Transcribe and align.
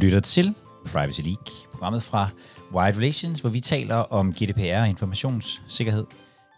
lytter 0.00 0.20
til 0.20 0.54
Privacy 0.92 1.20
League, 1.20 1.46
programmet 1.72 2.02
fra 2.02 2.28
Wide 2.74 2.96
Relations, 2.98 3.40
hvor 3.40 3.50
vi 3.50 3.60
taler 3.60 3.94
om 3.94 4.32
GDPR 4.32 4.80
og 4.80 4.88
informationssikkerhed. 4.88 6.04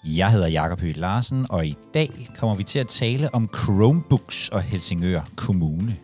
Jeg 0.04 0.30
hedder 0.30 0.48
Jakob 0.48 0.80
Høgh 0.80 0.96
Larsen, 0.96 1.46
og 1.50 1.66
i 1.66 1.76
dag 1.94 2.28
kommer 2.38 2.56
vi 2.56 2.64
til 2.64 2.78
at 2.78 2.88
tale 2.88 3.34
om 3.34 3.48
Chromebooks 3.56 4.48
og 4.48 4.62
Helsingør 4.62 5.20
Kommune. 5.36 5.96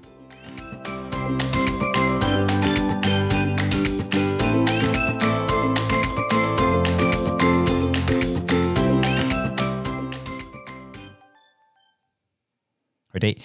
Og 13.10 13.16
i 13.16 13.18
dag 13.18 13.42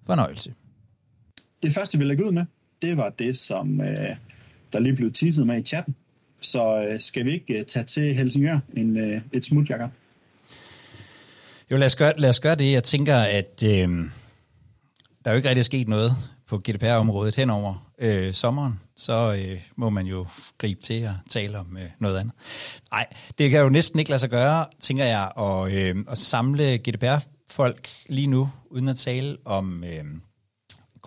fornøjelse. 0.05 0.53
Det 1.63 1.73
første, 1.73 1.97
vi 1.97 2.03
lægger 2.03 2.25
ud 2.25 2.31
med, 2.31 2.45
det 2.81 2.97
var 2.97 3.09
det, 3.09 3.37
som 3.37 3.81
øh, 3.81 4.15
der 4.73 4.79
lige 4.79 4.95
blev 4.95 5.13
teaset 5.13 5.47
med 5.47 5.57
i 5.57 5.63
chatten. 5.63 5.95
Så 6.39 6.85
øh, 6.89 6.99
skal 6.99 7.25
vi 7.25 7.33
ikke 7.33 7.59
øh, 7.59 7.65
tage 7.65 7.85
til 7.85 8.15
Helsingør 8.15 8.59
en, 8.77 8.97
øh, 8.97 9.21
et 9.33 9.45
smut, 9.45 9.69
Jacob? 9.69 9.89
Jo, 11.71 11.77
lad 11.77 11.85
os 11.85 11.95
gøre, 11.95 12.13
lad 12.17 12.29
os 12.29 12.39
gøre 12.39 12.55
det. 12.55 12.71
Jeg 12.71 12.83
tænker, 12.83 13.15
at 13.17 13.63
øh, 13.65 13.89
der 15.25 15.25
er 15.25 15.31
jo 15.31 15.35
ikke 15.35 15.49
rigtig 15.49 15.65
sket 15.65 15.87
noget 15.87 16.11
på 16.47 16.57
GDPR-området 16.57 17.35
henover 17.35 17.91
øh, 17.99 18.33
sommeren, 18.33 18.79
så 18.95 19.33
øh, 19.33 19.61
må 19.75 19.89
man 19.89 20.05
jo 20.05 20.25
gribe 20.57 20.81
til 20.81 20.93
at 20.93 21.11
tale 21.29 21.59
om 21.59 21.77
øh, 21.77 21.89
noget 21.99 22.19
andet. 22.19 22.33
Nej, 22.91 23.07
det 23.37 23.51
kan 23.51 23.61
jo 23.61 23.69
næsten 23.69 23.99
ikke 23.99 24.09
lade 24.09 24.19
sig 24.19 24.29
gøre, 24.29 24.65
tænker 24.79 25.05
jeg, 25.05 25.31
at, 25.37 25.73
øh, 25.73 26.05
at 26.09 26.17
samle 26.17 26.77
GDPR-folk 26.77 27.89
lige 28.09 28.27
nu, 28.27 28.49
uden 28.69 28.87
at 28.87 28.97
tale 28.97 29.37
om 29.45 29.83
øh, 29.83 30.05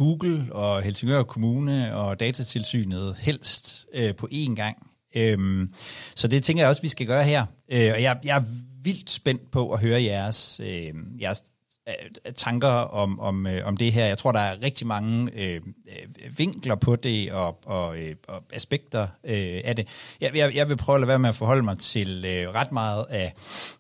Google 0.03 0.53
og 0.53 0.83
Helsingør 0.83 1.23
Kommune 1.23 1.97
og 1.97 2.21
Datatilsynet 2.21 3.17
helst 3.19 3.87
øh, 3.95 4.15
på 4.15 4.29
én 4.33 4.55
gang. 4.55 4.91
Øhm, 5.17 5.75
så 6.15 6.29
det 6.29 6.45
tænker 6.45 6.63
jeg 6.63 6.69
også, 6.69 6.83
vi 6.83 6.89
skal 6.89 7.07
gøre 7.07 7.25
her. 7.25 7.47
Øh, 7.69 7.91
og 7.95 8.03
jeg, 8.03 8.19
jeg 8.25 8.37
er 8.37 8.43
vildt 8.83 9.11
spændt 9.11 9.51
på 9.51 9.73
at 9.73 9.81
høre 9.81 10.03
jeres, 10.03 10.61
øh, 10.65 10.95
jeres 11.21 11.43
øh, 11.89 12.33
tanker 12.35 12.69
om, 12.69 13.21
om, 13.21 13.47
øh, 13.47 13.67
om 13.67 13.77
det 13.77 13.93
her. 13.93 14.07
Jeg 14.07 14.19
tror, 14.19 14.33
der 14.33 14.41
er 14.41 14.63
rigtig 14.63 14.87
mange 14.87 15.31
øh, 15.35 15.61
øh, 15.89 16.39
vinkler 16.39 16.75
på 16.75 16.97
det 16.97 17.33
og, 17.33 17.59
og, 17.67 17.99
øh, 17.99 18.15
og 18.29 18.43
aspekter 18.53 19.03
øh, 19.25 19.61
af 19.65 19.77
det. 19.77 19.89
Jeg, 20.21 20.37
jeg, 20.37 20.55
jeg 20.55 20.69
vil 20.69 20.77
prøve 20.77 20.97
at 20.97 21.01
lade 21.01 21.09
være 21.09 21.19
med 21.19 21.29
at 21.29 21.35
forholde 21.35 21.63
mig 21.63 21.79
til 21.79 22.25
øh, 22.25 22.55
ret 22.55 22.73
meget 22.73 23.07
af, 23.11 23.33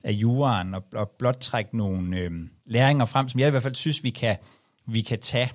af 0.05 0.12
juraen 0.12 0.75
og, 0.75 0.84
og 0.95 1.11
blot 1.19 1.37
trække 1.41 1.77
nogle 1.77 2.19
øh, 2.19 2.31
læringer 2.67 3.05
frem, 3.05 3.28
som 3.28 3.41
jeg 3.41 3.47
i 3.47 3.50
hvert 3.50 3.62
fald 3.62 3.75
synes, 3.75 4.05
vi 4.05 4.11
kan, 4.11 4.37
vi 4.87 5.00
kan 5.00 5.19
tage 5.19 5.53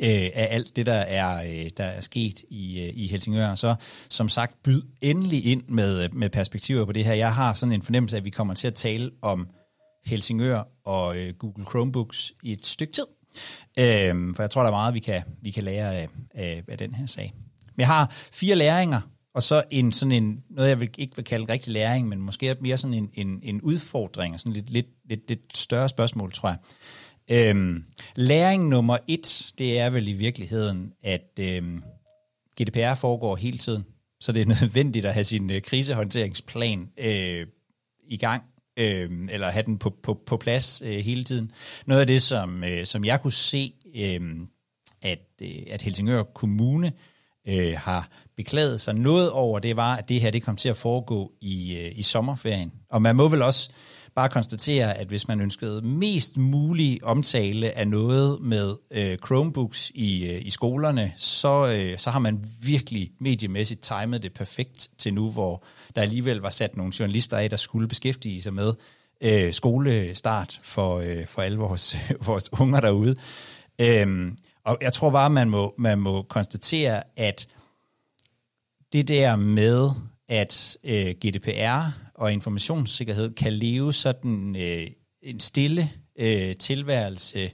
øh, 0.00 0.30
af 0.34 0.48
alt 0.50 0.76
det, 0.76 0.86
der 0.86 0.92
er, 0.92 1.42
øh, 1.42 1.70
der 1.76 1.84
er 1.84 2.00
sket 2.00 2.42
i, 2.50 2.80
øh, 2.80 2.92
i 2.94 3.06
Helsingør. 3.06 3.54
Så 3.54 3.74
som 4.10 4.28
sagt, 4.28 4.62
byd 4.62 4.82
endelig 5.00 5.46
ind 5.46 5.62
med, 5.68 6.04
øh, 6.04 6.14
med 6.14 6.30
perspektiver 6.30 6.84
på 6.84 6.92
det 6.92 7.04
her. 7.04 7.14
Jeg 7.14 7.34
har 7.34 7.54
sådan 7.54 7.72
en 7.72 7.82
fornemmelse 7.82 8.16
af, 8.16 8.20
at 8.20 8.24
vi 8.24 8.30
kommer 8.30 8.54
til 8.54 8.66
at 8.66 8.74
tale 8.74 9.10
om 9.22 9.48
Helsingør 10.04 10.62
og 10.84 11.18
øh, 11.18 11.34
Google 11.34 11.64
Chromebooks 11.64 12.32
i 12.42 12.52
et 12.52 12.66
stykke 12.66 12.92
tid. 12.92 13.06
Øh, 13.78 14.34
for 14.34 14.42
jeg 14.42 14.50
tror, 14.50 14.62
der 14.62 14.68
er 14.68 14.74
meget, 14.74 14.94
vi 14.94 15.00
kan, 15.00 15.22
vi 15.42 15.50
kan 15.50 15.64
lære 15.64 15.94
af, 15.94 16.08
af, 16.34 16.62
af 16.68 16.78
den 16.78 16.94
her 16.94 17.06
sag. 17.06 17.32
Men 17.76 17.80
jeg 17.80 17.88
har 17.88 18.12
fire 18.32 18.56
læringer, 18.56 19.00
og 19.34 19.42
så 19.42 19.62
en 19.70 19.92
sådan 19.92 20.12
en, 20.12 20.42
noget 20.50 20.68
jeg 20.68 20.80
vil, 20.80 20.90
ikke 20.98 21.16
vil 21.16 21.24
kalde 21.24 21.52
rigtig 21.52 21.72
læring, 21.72 22.08
men 22.08 22.22
måske 22.22 22.56
mere 22.60 22.78
sådan 22.78 22.94
en, 22.94 23.10
en, 23.14 23.40
en 23.42 23.60
udfordring, 23.60 24.40
sådan 24.40 24.52
lidt, 24.52 24.70
lidt, 24.70 24.86
lidt, 25.08 25.28
lidt 25.28 25.58
større 25.58 25.88
spørgsmål, 25.88 26.32
tror 26.32 26.48
jeg. 26.48 26.58
Øhm, 27.30 27.84
læring 28.16 28.68
nummer 28.68 28.98
et, 29.08 29.52
det 29.58 29.78
er 29.78 29.90
vel 29.90 30.08
i 30.08 30.12
virkeligheden, 30.12 30.92
at 31.02 31.38
øhm, 31.40 31.82
GDPR 32.60 32.94
foregår 32.94 33.36
hele 33.36 33.58
tiden, 33.58 33.84
så 34.20 34.32
det 34.32 34.42
er 34.42 34.46
nødvendigt 34.62 35.06
at 35.06 35.14
have 35.14 35.24
sin 35.24 35.50
øh, 35.50 35.62
krisehåndteringsplan 35.62 36.90
øh, 36.98 37.46
i 38.08 38.16
gang, 38.16 38.42
øh, 38.76 39.10
eller 39.30 39.50
have 39.50 39.66
den 39.66 39.78
på, 39.78 39.90
på, 40.02 40.14
på 40.26 40.36
plads 40.36 40.82
øh, 40.84 40.98
hele 40.98 41.24
tiden. 41.24 41.52
Noget 41.86 42.00
af 42.00 42.06
det, 42.06 42.22
som, 42.22 42.64
øh, 42.64 42.86
som 42.86 43.04
jeg 43.04 43.20
kunne 43.22 43.32
se, 43.32 43.74
øh, 43.94 44.20
at, 45.02 45.26
øh, 45.42 45.62
at 45.70 45.82
Helsingør 45.82 46.22
Kommune 46.22 46.92
øh, 47.48 47.74
har 47.78 48.08
beklaget 48.36 48.80
sig 48.80 48.94
noget 48.94 49.30
over, 49.30 49.58
det 49.58 49.76
var, 49.76 49.96
at 49.96 50.08
det 50.08 50.20
her 50.20 50.30
det 50.30 50.42
kom 50.42 50.56
til 50.56 50.68
at 50.68 50.76
foregå 50.76 51.32
i, 51.40 51.76
øh, 51.76 51.98
i 51.98 52.02
sommerferien. 52.02 52.72
Og 52.88 53.02
man 53.02 53.16
må 53.16 53.28
vel 53.28 53.42
også 53.42 53.70
bare 54.14 54.28
konstatere, 54.28 54.96
at 54.98 55.06
hvis 55.06 55.28
man 55.28 55.40
ønskede 55.40 55.82
mest 55.82 56.36
mulig 56.36 57.04
omtale 57.04 57.78
af 57.78 57.88
noget 57.88 58.40
med 58.40 58.74
øh, 58.90 59.18
Chromebooks 59.26 59.90
i, 59.94 60.26
øh, 60.26 60.46
i 60.46 60.50
skolerne, 60.50 61.12
så, 61.16 61.66
øh, 61.66 61.98
så 61.98 62.10
har 62.10 62.18
man 62.18 62.44
virkelig 62.62 63.10
mediemæssigt 63.20 63.80
timet 63.80 64.22
det 64.22 64.32
perfekt 64.32 64.88
til 64.98 65.14
nu, 65.14 65.30
hvor 65.30 65.64
der 65.96 66.02
alligevel 66.02 66.36
var 66.36 66.50
sat 66.50 66.76
nogle 66.76 66.92
journalister 66.98 67.36
af, 67.36 67.50
der 67.50 67.56
skulle 67.56 67.88
beskæftige 67.88 68.42
sig 68.42 68.54
med 68.54 68.72
øh, 69.20 69.52
skolestart 69.52 70.60
for, 70.62 70.98
øh, 70.98 71.26
for 71.26 71.42
alle 71.42 71.58
vores, 71.58 71.96
vores 72.26 72.60
unger 72.60 72.80
derude. 72.80 73.16
Øhm, 73.80 74.36
og 74.64 74.78
jeg 74.80 74.92
tror 74.92 75.10
bare, 75.10 75.30
man 75.30 75.50
må, 75.50 75.74
man 75.78 75.98
må 75.98 76.22
konstatere, 76.22 77.02
at 77.16 77.46
det 78.92 79.08
der 79.08 79.36
med, 79.36 79.90
at 80.28 80.76
øh, 80.84 81.14
GDPR 81.26 82.09
og 82.20 82.32
informationssikkerhed 82.32 83.34
kan 83.34 83.52
leve 83.52 83.92
sådan 83.92 84.56
øh, 84.56 84.86
en 85.22 85.40
stille 85.40 85.90
øh, 86.18 86.56
tilværelse 86.56 87.50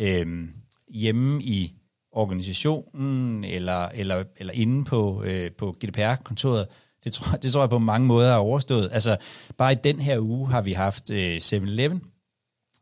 øh, 0.00 0.48
hjemme 0.88 1.42
i 1.42 1.74
organisationen 2.12 3.44
eller, 3.44 3.88
eller, 3.88 4.24
eller 4.36 4.52
inde 4.52 4.84
på, 4.84 5.22
øh, 5.24 5.50
på 5.58 5.76
GDPR-kontoret, 5.84 6.66
det 7.04 7.12
tror, 7.12 7.36
det 7.36 7.52
tror 7.52 7.62
jeg 7.62 7.70
på 7.70 7.78
mange 7.78 8.06
måder 8.06 8.32
er 8.32 8.36
overstået. 8.36 8.90
Altså, 8.92 9.16
bare 9.58 9.72
i 9.72 9.76
den 9.84 10.00
her 10.00 10.18
uge 10.18 10.48
har 10.48 10.60
vi 10.60 10.72
haft 10.72 11.10
øh, 11.10 11.36
7-Eleven, 11.36 12.02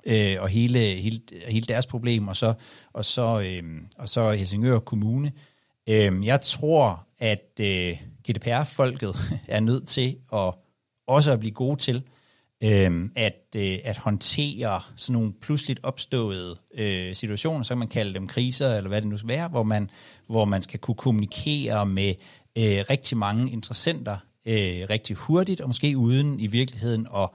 øh, 0.06 0.36
og 0.40 0.48
hele, 0.48 0.78
hele, 0.78 1.20
hele 1.48 1.66
deres 1.66 1.86
problem, 1.86 2.28
og 2.28 2.36
så, 2.36 2.54
og 2.92 3.04
så, 3.04 3.40
øh, 3.40 3.62
og 3.98 4.08
så 4.08 4.30
Helsingør 4.30 4.78
Kommune. 4.78 5.32
Øh, 5.88 6.26
jeg 6.26 6.40
tror, 6.40 7.06
at 7.18 7.60
øh, 7.60 7.96
GDPR-folket 8.28 9.14
er 9.48 9.60
nødt 9.60 9.88
til 9.88 10.16
at 10.32 10.54
også 11.08 11.32
at 11.32 11.40
blive 11.40 11.52
gode 11.52 11.76
til 11.76 12.02
øh, 12.64 13.10
at, 13.16 13.46
øh, 13.56 13.78
at 13.84 13.96
håndtere 13.96 14.80
sådan 14.96 15.12
nogle 15.12 15.32
pludseligt 15.32 15.80
opståede 15.82 16.56
øh, 16.74 17.14
situationer, 17.14 17.62
så 17.62 17.68
kan 17.68 17.78
man 17.78 17.88
kalde 17.88 18.14
dem 18.14 18.26
kriser, 18.26 18.74
eller 18.74 18.88
hvad 18.88 19.00
det 19.00 19.10
nu 19.10 19.16
skal 19.16 19.28
være, 19.28 19.48
hvor 19.48 19.62
man, 19.62 19.90
hvor 20.26 20.44
man 20.44 20.62
skal 20.62 20.80
kunne 20.80 20.94
kommunikere 20.94 21.86
med 21.86 22.14
øh, 22.58 22.84
rigtig 22.90 23.18
mange 23.18 23.52
interessenter 23.52 24.16
øh, 24.46 24.86
rigtig 24.90 25.16
hurtigt, 25.16 25.60
og 25.60 25.68
måske 25.68 25.98
uden 25.98 26.40
i 26.40 26.46
virkeligheden 26.46 27.06
at, 27.16 27.28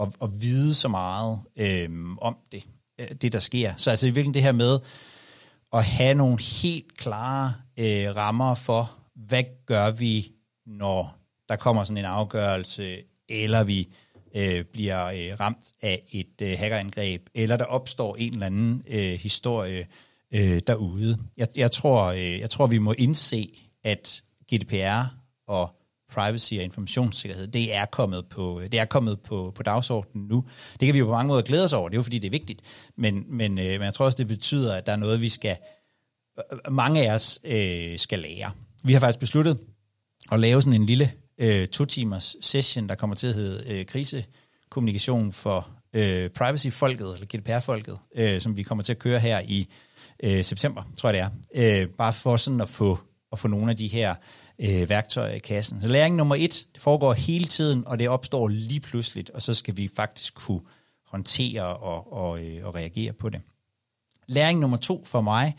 at, 0.00 0.08
at 0.22 0.40
vide 0.40 0.74
så 0.74 0.88
meget 0.88 1.38
øh, 1.56 1.90
om 2.20 2.36
det, 2.52 2.66
øh, 3.00 3.08
det, 3.22 3.32
der 3.32 3.38
sker. 3.38 3.72
Så 3.76 3.90
altså 3.90 4.06
i 4.06 4.10
virkeligheden 4.10 4.34
det 4.34 4.42
her 4.42 4.52
med 4.52 4.78
at 5.72 5.84
have 5.84 6.14
nogle 6.14 6.38
helt 6.62 6.96
klare 6.96 7.54
øh, 7.78 8.16
rammer 8.16 8.54
for, 8.54 8.90
hvad 9.14 9.44
gør 9.66 9.90
vi, 9.90 10.32
når 10.66 11.16
der 11.48 11.56
kommer 11.56 11.84
sådan 11.84 11.98
en 11.98 12.04
afgørelse, 12.04 12.96
eller 13.34 13.64
vi 13.64 13.88
øh, 14.34 14.64
bliver 14.64 15.06
øh, 15.06 15.40
ramt 15.40 15.72
af 15.82 16.02
et 16.12 16.42
øh, 16.42 16.58
hackerangreb, 16.58 17.22
eller 17.34 17.56
der 17.56 17.64
opstår 17.64 18.16
en 18.16 18.32
eller 18.32 18.46
anden 18.46 18.82
øh, 18.88 19.12
historie 19.12 19.86
øh, 20.34 20.60
derude. 20.66 21.18
Jeg, 21.36 21.48
jeg, 21.56 21.70
tror, 21.70 22.04
øh, 22.04 22.38
jeg 22.40 22.50
tror, 22.50 22.66
vi 22.66 22.78
må 22.78 22.94
indse, 22.98 23.58
at 23.84 24.22
GDPR 24.54 25.04
og 25.46 25.80
privacy 26.12 26.54
og 26.54 26.62
informationssikkerhed, 26.62 27.46
det 27.46 27.74
er 27.74 27.84
kommet 27.84 28.26
på, 28.26 28.62
det 28.72 28.80
er 28.80 28.84
kommet 28.84 29.20
på, 29.20 29.52
på 29.54 29.62
dagsordenen 29.62 30.28
nu. 30.28 30.44
Det 30.80 30.86
kan 30.86 30.94
vi 30.94 30.98
jo 30.98 31.04
på 31.04 31.10
mange 31.10 31.28
måder 31.28 31.42
glæde 31.42 31.64
os 31.64 31.72
over, 31.72 31.88
det 31.88 31.94
er 31.94 31.98
jo 31.98 32.02
fordi, 32.02 32.18
det 32.18 32.26
er 32.26 32.30
vigtigt, 32.30 32.62
men, 32.96 33.24
men, 33.28 33.58
øh, 33.58 33.64
men 33.64 33.82
jeg 33.82 33.94
tror 33.94 34.04
også, 34.04 34.18
det 34.18 34.28
betyder, 34.28 34.74
at 34.74 34.86
der 34.86 34.92
er 34.92 34.96
noget, 34.96 35.20
vi 35.20 35.28
skal, 35.28 35.56
mange 36.70 37.08
af 37.08 37.14
os 37.14 37.40
øh, 37.44 37.98
skal 37.98 38.18
lære. 38.18 38.50
Vi 38.84 38.92
har 38.92 39.00
faktisk 39.00 39.18
besluttet 39.18 39.60
at 40.32 40.40
lave 40.40 40.62
sådan 40.62 40.80
en 40.80 40.86
lille 40.86 41.12
øh, 41.38 41.68
to-timers 41.68 42.36
session, 42.40 42.88
der 42.88 42.94
kommer 42.94 43.16
til 43.16 43.26
at 43.26 43.34
hedde 43.34 43.72
øh, 43.72 43.86
krisekommunikation 43.86 45.32
for 45.32 45.68
øh, 45.94 46.30
privacy-folket, 46.30 47.14
eller 47.14 47.26
GDPR-folket, 47.26 47.98
øh, 48.14 48.40
som 48.40 48.56
vi 48.56 48.62
kommer 48.62 48.84
til 48.84 48.92
at 48.92 48.98
køre 48.98 49.20
her 49.20 49.40
i 49.40 49.68
øh, 50.22 50.44
september, 50.44 50.82
tror 50.96 51.10
jeg 51.10 51.30
det 51.52 51.54
er. 51.54 51.82
Øh, 51.82 51.88
bare 51.88 52.12
for 52.12 52.36
sådan 52.36 52.60
at 52.60 52.68
få, 52.68 52.98
at 53.32 53.38
få 53.38 53.48
nogle 53.48 53.70
af 53.70 53.76
de 53.76 53.88
her 53.88 54.14
øh, 54.58 54.88
værktøjer 54.88 55.34
i 55.34 55.38
kassen. 55.38 55.80
Så 55.80 55.88
læring 55.88 56.16
nummer 56.16 56.34
et, 56.38 56.66
det 56.74 56.82
foregår 56.82 57.12
hele 57.12 57.44
tiden, 57.44 57.86
og 57.86 57.98
det 57.98 58.08
opstår 58.08 58.48
lige 58.48 58.80
pludseligt, 58.80 59.30
og 59.30 59.42
så 59.42 59.54
skal 59.54 59.76
vi 59.76 59.90
faktisk 59.96 60.34
kunne 60.34 60.60
håndtere 61.06 61.62
og, 61.62 62.12
og, 62.12 62.44
øh, 62.44 62.66
og 62.66 62.74
reagere 62.74 63.12
på 63.12 63.28
det. 63.28 63.40
Læring 64.26 64.60
nummer 64.60 64.76
to 64.76 65.04
for 65.04 65.20
mig, 65.20 65.56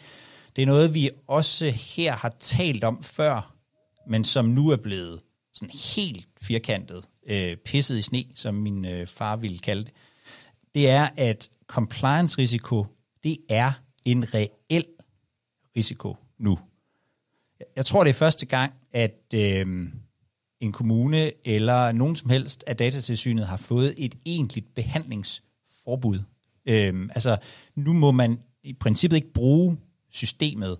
det 0.56 0.62
er 0.62 0.66
noget, 0.66 0.94
vi 0.94 1.10
også 1.28 1.70
her 1.70 2.14
har 2.14 2.36
talt 2.40 2.84
om 2.84 3.04
før, 3.04 3.54
men 4.08 4.24
som 4.24 4.46
nu 4.46 4.70
er 4.70 4.76
blevet 4.76 5.20
sådan 5.56 5.76
helt 5.96 6.28
firkantet, 6.42 7.06
øh, 7.28 7.58
pisset 7.58 7.98
i 7.98 8.02
sne, 8.02 8.26
som 8.36 8.56
min 8.56 8.86
øh, 8.86 9.08
far 9.08 9.36
ville 9.36 9.60
kalde 9.60 9.84
det. 9.84 9.94
Det 10.74 10.90
er, 10.90 11.10
at 11.18 11.50
compliance-risiko, 11.68 12.86
det 13.24 13.38
er 13.50 13.72
en 14.06 14.34
reel 14.34 14.86
risiko 15.78 16.18
nu. 16.38 16.60
Jeg 17.76 17.86
tror, 17.86 18.04
det 18.04 18.10
er 18.10 18.14
første 18.14 18.46
gang, 18.46 18.74
at 18.92 19.34
øh, 19.36 19.66
en 20.60 20.72
kommune 20.72 21.32
eller 21.48 21.92
nogen 21.92 22.16
som 22.16 22.30
helst 22.30 22.64
af 22.68 22.78
datatilsynet 22.78 23.48
har 23.48 23.58
fået 23.58 23.94
et 23.98 24.16
egentligt 24.26 24.76
behandlingsforbud. 24.76 26.20
Øh, 26.66 27.10
altså, 27.16 27.38
nu 27.76 27.94
må 27.94 28.12
man 28.12 28.40
i 28.64 28.74
princippet 28.74 29.18
ikke 29.18 29.34
bruge 29.34 29.78
systemet 30.10 30.78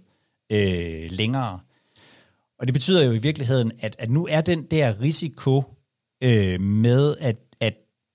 øh, 0.50 1.12
længere. 1.12 1.60
Og 2.60 2.68
det 2.68 2.74
betyder 2.74 3.06
jo 3.06 3.12
i 3.12 3.18
virkeligheden, 3.18 3.72
at, 3.80 3.96
at 4.00 4.10
nu 4.10 4.28
er 4.30 4.42
den 4.42 4.64
der 4.64 5.02
risiko 5.02 5.64
øh, 6.24 6.62
med, 6.62 7.16
at, 7.20 7.38
at, 7.60 7.74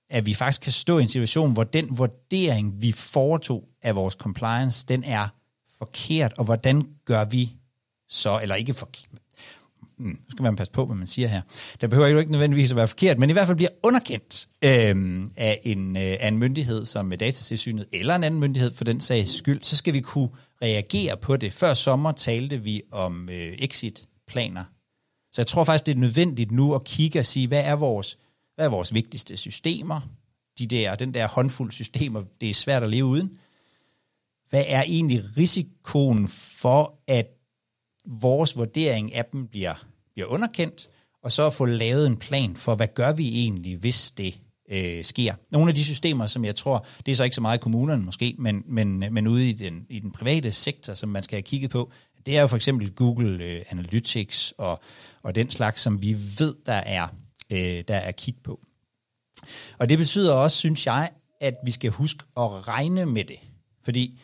at 0.09 0.25
vi 0.25 0.33
faktisk 0.33 0.61
kan 0.61 0.71
stå 0.71 0.97
i 0.97 1.01
en 1.01 1.07
situation, 1.07 1.53
hvor 1.53 1.63
den 1.63 1.97
vurdering, 1.97 2.81
vi 2.81 2.91
foretog 2.91 3.69
af 3.81 3.95
vores 3.95 4.13
compliance, 4.13 4.85
den 4.87 5.03
er 5.03 5.27
forkert, 5.77 6.33
og 6.37 6.45
hvordan 6.45 6.87
gør 7.05 7.25
vi 7.25 7.51
så, 8.09 8.39
eller 8.41 8.55
ikke 8.55 8.73
forkert, 8.73 9.09
hmm, 9.97 10.07
nu 10.09 10.31
skal 10.31 10.43
man 10.43 10.55
passe 10.55 10.73
på, 10.73 10.85
hvad 10.85 10.95
man 10.95 11.07
siger 11.07 11.27
her. 11.27 11.41
Der 11.81 11.87
behøver 11.87 12.07
jo 12.07 12.19
ikke 12.19 12.31
nødvendigvis 12.31 12.71
at 12.71 12.77
være 12.77 12.87
forkert, 12.87 13.19
men 13.19 13.29
i 13.29 13.33
hvert 13.33 13.47
fald 13.47 13.57
bliver 13.57 13.69
underkendt 13.83 14.47
øh, 14.61 15.29
af, 15.37 15.61
en, 15.63 15.97
øh, 15.97 16.17
af 16.19 16.27
en 16.27 16.37
myndighed 16.37 16.85
som 16.85 17.09
datatilsynet, 17.09 17.85
eller 17.93 18.15
en 18.15 18.23
anden 18.23 18.39
myndighed 18.39 18.73
for 18.73 18.83
den 18.83 19.01
sags 19.01 19.37
skyld, 19.37 19.63
så 19.63 19.77
skal 19.77 19.93
vi 19.93 20.01
kunne 20.01 20.29
reagere 20.61 21.17
på 21.17 21.37
det. 21.37 21.53
Før 21.53 21.73
sommer 21.73 22.11
talte 22.11 22.57
vi 22.57 22.81
om 22.91 23.29
øh, 23.29 23.53
planer. 24.31 24.63
Så 25.31 25.41
jeg 25.41 25.47
tror 25.47 25.63
faktisk, 25.63 25.85
det 25.85 25.95
er 25.95 25.99
nødvendigt 25.99 26.51
nu 26.51 26.75
at 26.75 26.83
kigge 26.83 27.19
og 27.19 27.25
sige, 27.25 27.47
hvad 27.47 27.63
er 27.63 27.75
vores, 27.75 28.17
hvad 28.55 28.65
er 28.65 28.69
vores 28.69 28.93
vigtigste 28.93 29.37
systemer? 29.37 30.01
De 30.59 30.67
der, 30.67 30.95
den 30.95 31.13
der 31.13 31.27
håndfuld 31.27 31.71
systemer, 31.71 32.23
det 32.41 32.49
er 32.49 32.53
svært 32.53 32.83
at 32.83 32.89
leve 32.89 33.05
uden. 33.05 33.37
Hvad 34.49 34.63
er 34.67 34.83
egentlig 34.83 35.37
risikoen 35.37 36.27
for, 36.27 36.99
at 37.07 37.27
vores 38.05 38.57
vurdering 38.57 39.13
af 39.13 39.25
dem 39.25 39.47
bliver, 39.47 39.85
bliver 40.13 40.27
underkendt, 40.27 40.89
og 41.23 41.31
så 41.31 41.47
at 41.47 41.53
få 41.53 41.65
lavet 41.65 42.07
en 42.07 42.17
plan 42.17 42.55
for, 42.55 42.75
hvad 42.75 42.87
gør 42.87 43.11
vi 43.11 43.39
egentlig, 43.39 43.77
hvis 43.77 44.11
det 44.11 44.39
øh, 44.69 45.03
sker. 45.03 45.35
Nogle 45.51 45.69
af 45.69 45.75
de 45.75 45.83
systemer, 45.83 46.27
som 46.27 46.45
jeg 46.45 46.55
tror, 46.55 46.85
det 47.05 47.11
er 47.11 47.15
så 47.15 47.23
ikke 47.23 47.35
så 47.35 47.41
meget 47.41 47.57
i 47.57 47.61
kommunerne 47.61 48.03
måske, 48.03 48.35
men, 48.37 48.63
men, 48.65 48.99
men 48.99 49.27
ude 49.27 49.49
i 49.49 49.53
den, 49.53 49.85
i 49.89 49.99
den 49.99 50.11
private 50.11 50.51
sektor, 50.51 50.93
som 50.93 51.09
man 51.09 51.23
skal 51.23 51.35
have 51.35 51.41
kigget 51.41 51.71
på, 51.71 51.91
det 52.25 52.37
er 52.37 52.41
jo 52.41 52.47
for 52.47 52.55
eksempel 52.55 52.91
Google 52.91 53.43
øh, 53.43 53.61
Analytics 53.69 54.53
og, 54.57 54.81
og 55.23 55.35
den 55.35 55.51
slags, 55.51 55.81
som 55.81 56.01
vi 56.01 56.17
ved, 56.39 56.55
der 56.65 56.73
er, 56.73 57.07
øh, 57.49 57.83
der 57.87 57.95
er 57.95 58.11
kig 58.11 58.35
på. 58.43 58.59
Og 59.77 59.89
det 59.89 59.97
betyder 59.97 60.33
også, 60.33 60.57
synes 60.57 60.85
jeg, 60.85 61.09
at 61.39 61.55
vi 61.65 61.71
skal 61.71 61.91
huske 61.91 62.23
at 62.37 62.67
regne 62.67 63.05
med 63.05 63.23
det. 63.23 63.39
Fordi 63.83 64.19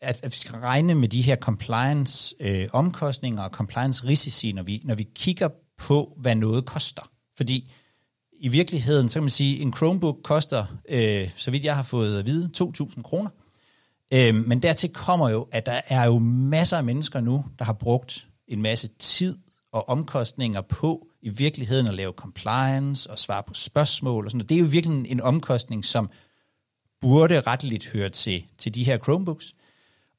at, 0.00 0.20
at 0.22 0.32
vi 0.32 0.36
skal 0.36 0.54
regne 0.54 0.94
med 0.94 1.08
de 1.08 1.22
her 1.22 1.36
compliance-omkostninger 1.36 3.44
øh, 3.44 3.50
og 3.50 3.56
compliance-risici, 3.56 4.52
når 4.52 4.62
vi, 4.62 4.80
når 4.84 4.94
vi 4.94 5.08
kigger 5.14 5.48
på, 5.78 6.14
hvad 6.16 6.34
noget 6.34 6.64
koster. 6.64 7.10
Fordi 7.36 7.70
i 8.32 8.48
virkeligheden, 8.48 9.08
så 9.08 9.14
kan 9.14 9.22
man 9.22 9.30
sige, 9.30 9.58
en 9.58 9.72
Chromebook 9.72 10.18
koster, 10.22 10.66
øh, 10.88 11.30
så 11.36 11.50
vidt 11.50 11.64
jeg 11.64 11.76
har 11.76 11.82
fået 11.82 12.18
at 12.18 12.26
vide, 12.26 12.50
2.000 12.56 13.02
kroner. 13.02 13.30
Øh, 14.14 14.34
men 14.34 14.62
dertil 14.62 14.90
kommer 14.92 15.28
jo, 15.28 15.48
at 15.52 15.66
der 15.66 15.80
er 15.88 16.04
jo 16.04 16.18
masser 16.18 16.76
af 16.76 16.84
mennesker 16.84 17.20
nu, 17.20 17.44
der 17.58 17.64
har 17.64 17.72
brugt 17.72 18.26
en 18.48 18.62
masse 18.62 18.88
tid 18.98 19.38
og 19.72 19.88
omkostninger 19.88 20.60
på 20.60 21.06
i 21.22 21.28
virkeligheden 21.28 21.86
at 21.86 21.94
lave 21.94 22.12
compliance 22.12 23.10
og 23.10 23.18
svare 23.18 23.42
på 23.46 23.54
spørgsmål 23.54 24.24
og 24.24 24.30
sådan 24.30 24.38
noget. 24.38 24.48
Det 24.48 24.54
er 24.54 24.60
jo 24.60 24.66
virkelig 24.66 25.10
en 25.10 25.20
omkostning, 25.20 25.84
som 25.84 26.10
burde 27.00 27.40
retteligt 27.40 27.86
høre 27.86 28.08
til, 28.08 28.44
til 28.58 28.74
de 28.74 28.84
her 28.84 28.98
Chromebooks. 28.98 29.54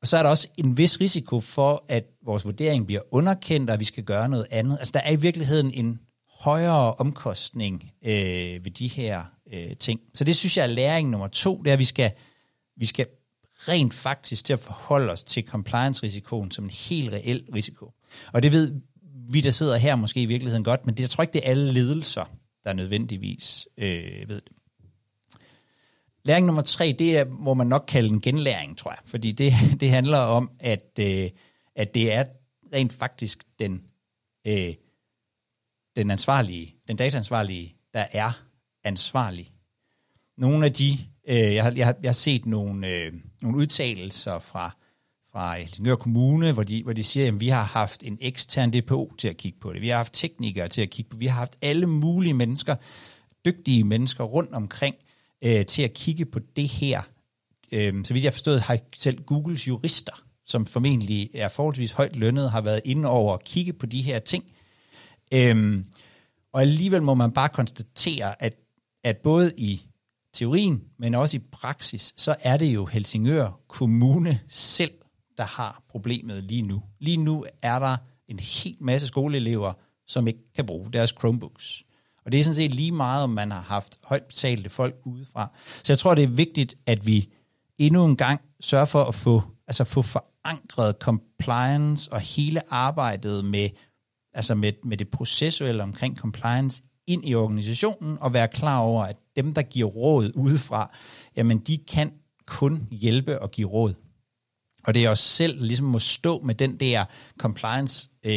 Og 0.02 0.08
så 0.08 0.18
er 0.18 0.24
der 0.24 0.30
også 0.30 0.48
en 0.58 0.78
vis 0.78 1.02
risiko 1.02 1.40
for, 1.40 1.86
at 1.90 2.04
vores 2.26 2.46
vurdering 2.46 2.86
bliver 2.86 3.02
underkendt, 3.12 3.70
og 3.70 3.80
vi 3.80 3.86
skal 3.86 4.04
gøre 4.04 4.30
noget 4.30 4.48
andet. 4.52 4.78
Altså 4.80 4.92
der 4.92 5.00
er 5.00 5.12
i 5.12 5.16
virkeligheden 5.16 5.72
en 5.72 6.00
højere 6.40 6.94
omkostning 6.94 7.92
øh, 8.06 8.66
ved 8.66 8.72
de 8.72 8.88
her 8.88 9.24
øh, 9.54 9.78
ting. 9.78 10.00
Så 10.14 10.24
det 10.24 10.36
synes 10.36 10.58
jeg 10.58 10.64
er 10.64 10.68
læring 10.68 11.10
nummer 11.10 11.28
to, 11.28 11.62
det 11.62 11.70
er, 11.70 11.74
at 11.74 11.80
vi 11.80 11.86
skal, 11.86 12.12
vi 12.78 12.86
skal 12.86 13.08
rent 13.68 13.94
faktisk 13.94 14.46
til 14.46 14.54
at 14.54 14.60
forholde 14.60 15.12
os 15.12 15.24
til 15.24 15.48
compliance-risikoen 15.48 16.52
som 16.52 16.64
en 16.64 16.70
helt 16.70 17.14
reel 17.14 17.46
risiko. 17.56 17.92
Og 18.34 18.44
det 18.44 18.52
ved 18.52 18.82
vi, 19.30 19.42
der 19.42 19.52
sidder 19.52 19.78
her, 19.78 19.96
måske 19.96 20.22
i 20.22 20.26
virkeligheden 20.26 20.64
godt, 20.64 20.86
men 20.86 20.96
det, 20.96 21.02
jeg 21.02 21.10
tror 21.10 21.22
ikke, 21.22 21.34
det 21.34 21.42
er 21.46 21.50
alle 21.50 21.74
ledelser, 21.74 22.26
der 22.64 22.74
nødvendigvis 22.74 23.68
øh, 23.78 24.30
ved 24.30 24.42
det. 24.42 24.52
Læring 26.24 26.46
nummer 26.46 26.62
tre, 26.62 26.96
det 27.00 27.18
er, 27.18 27.26
må 27.26 27.54
man 27.54 27.68
nok 27.68 27.86
kalde 27.88 28.10
en 28.10 28.22
genlæring, 28.22 28.78
tror 28.78 28.92
jeg. 28.92 29.00
Fordi 29.06 29.32
det, 29.32 29.54
det 29.80 29.90
handler 29.90 30.18
om, 30.18 30.52
at, 30.60 31.00
øh, 31.00 31.30
at 31.76 31.94
det 31.94 32.14
er 32.14 32.26
rent 32.74 32.94
faktisk 32.94 33.44
den, 33.60 33.84
øh, 34.48 34.74
den 35.96 36.12
ansvarlige, 36.12 36.76
den 36.88 36.98
dataansvarlige, 36.98 37.76
der 37.94 38.06
er 38.12 38.32
ansvarlig. 38.84 39.52
Nogle 40.38 40.66
af 40.66 40.74
de, 40.74 40.98
øh, 41.28 41.38
jeg, 41.38 41.64
har, 41.64 41.72
jeg, 41.72 41.86
har, 41.86 41.96
jeg 42.04 42.10
har 42.10 42.14
set 42.14 42.46
nogle, 42.46 42.88
øh, 42.88 43.14
nogle 43.42 43.58
udtalelser 43.58 44.40
fra, 44.40 44.76
fra 45.32 45.58
Helsingør 45.58 45.96
Kommune, 45.96 46.52
hvor 46.52 46.64
de, 46.64 46.84
hvor 46.84 46.94
de 46.94 47.04
siger, 47.04 47.28
at 47.28 47.40
vi 47.40 47.48
har 47.48 47.64
haft 47.64 48.04
en 48.04 48.18
ekstern 48.22 48.72
DPO 48.72 49.14
til 49.18 49.28
at 49.28 49.38
kigge 49.38 49.60
på 49.60 49.74
det, 49.74 49.82
vi 49.82 49.88
har 49.88 49.98
haft 49.98 50.14
teknikere 50.14 50.68
til 50.68 50.82
at 50.82 50.90
kigge 50.90 51.10
på 51.10 51.14
det, 51.14 51.20
vi 51.20 51.28
har 51.28 51.40
haft 51.40 51.58
alle 51.62 51.88
mulige 51.88 52.34
mennesker, 52.34 52.76
dygtige 53.46 53.84
mennesker 53.84 54.24
rundt 54.24 54.54
omkring, 54.54 54.96
øh, 55.44 55.66
til 55.66 55.84
at 55.84 55.94
kigge 55.94 56.26
på 56.26 56.40
det 56.56 56.68
her. 56.68 57.02
Øh, 57.72 58.06
så 58.06 58.14
vidt 58.14 58.26
jeg 58.26 58.34
forstået, 58.34 58.62
har 58.62 58.80
selv 58.96 59.22
Googles 59.24 59.68
jurister, 59.68 60.24
som 60.46 60.66
formentlig 60.66 61.30
er 61.34 61.48
forholdsvis 61.48 61.92
højt 61.92 62.16
lønnet, 62.16 62.52
har 62.52 62.62
været 62.62 62.82
inde 62.86 63.10
over 63.10 63.34
at 63.34 63.44
kigge 63.44 63.74
på 63.74 63.86
de 63.86 64.02
her 64.02 64.20
ting. 64.20 64.44
Øh, 65.34 65.84
og 66.54 66.62
alligevel 66.62 67.02
må 67.02 67.14
man 67.14 67.32
bare 67.32 67.50
konstatere, 67.50 68.44
at, 68.44 68.56
at 69.04 69.18
både 69.18 69.54
i 69.58 69.86
teorien, 70.36 70.82
men 71.00 71.16
også 71.16 71.38
i 71.38 71.40
praksis, 71.52 72.14
så 72.18 72.36
er 72.40 72.58
det 72.58 72.66
jo 72.66 72.86
Helsingør 72.86 73.60
Kommune 73.68 74.40
selv, 74.48 74.92
der 75.38 75.44
har 75.44 75.84
problemet 75.90 76.44
lige 76.44 76.62
nu. 76.62 76.84
Lige 77.00 77.18
nu 77.18 77.46
er 77.62 77.80
der 77.80 77.98
en 78.28 78.40
helt 78.40 78.82
masse 78.82 79.08
skoleelever, 79.08 79.74
som 80.08 80.28
ikke 80.28 80.54
kan 80.56 80.66
bruge 80.66 80.94
deres 80.94 81.14
Chromebooks. 81.20 81.84
Og 82.26 82.32
det 82.32 82.40
er 82.40 82.44
sådan 82.44 82.56
set 82.56 82.76
lige 82.76 82.92
meget, 82.92 83.24
om 83.24 83.30
man 83.30 83.52
har 83.52 83.62
haft 83.62 83.98
højt 84.04 84.24
betalte 84.24 84.70
folk 84.70 84.96
udefra. 85.06 85.52
Så 85.84 85.94
jeg 85.94 85.98
tror, 85.98 86.16
det 86.16 86.24
er 86.24 86.28
vigtigt, 86.28 86.76
at 86.86 87.08
vi 87.08 87.30
endnu 87.78 88.06
en 88.06 88.18
gang 88.18 88.42
sørger 88.62 88.86
for 88.86 89.04
at 89.04 89.16
få, 89.16 89.44
altså 89.68 89.84
få 89.84 90.02
forankret 90.02 90.96
compliance 91.00 92.14
og 92.14 92.20
hele 92.20 92.74
arbejdet 92.74 93.46
med, 93.46 93.70
altså 94.34 94.56
med, 94.56 94.74
med 94.84 94.98
det 94.98 95.10
processuelle 95.10 95.84
omkring 95.84 96.18
compliance 96.18 96.82
ind 97.08 97.28
i 97.28 97.36
organisationen 97.36 98.18
og 98.22 98.34
være 98.34 98.48
klar 98.48 98.80
over, 98.80 99.04
at 99.04 99.18
dem, 99.36 99.54
der 99.54 99.62
giver 99.62 99.90
råd 99.90 100.32
udefra, 100.36 100.92
jamen 101.36 101.60
de 101.60 101.78
kan 101.78 102.12
kun 102.46 102.88
hjælpe 102.92 103.42
og 103.42 103.52
give 103.52 103.68
råd. 103.68 103.94
Og 104.84 104.94
det 104.94 105.06
er 105.06 105.10
os 105.10 105.20
selv, 105.20 105.60
der 105.60 105.66
ligesom 105.66 105.86
må 105.86 106.00
stå 106.00 106.42
med 106.42 106.56
den 106.56 106.80
der 106.80 107.06
compliance 107.38 108.10
øh, 108.24 108.32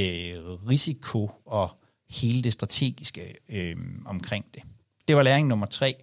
risiko 0.69 1.31
og 1.45 1.71
hele 2.11 2.43
det 2.43 2.53
strategiske 2.53 3.35
øh, 3.49 3.77
omkring 4.07 4.45
det. 4.55 4.63
Det 5.09 5.17
var 5.17 5.23
læring 5.23 5.49
nummer 5.49 5.67
tre, 5.67 5.95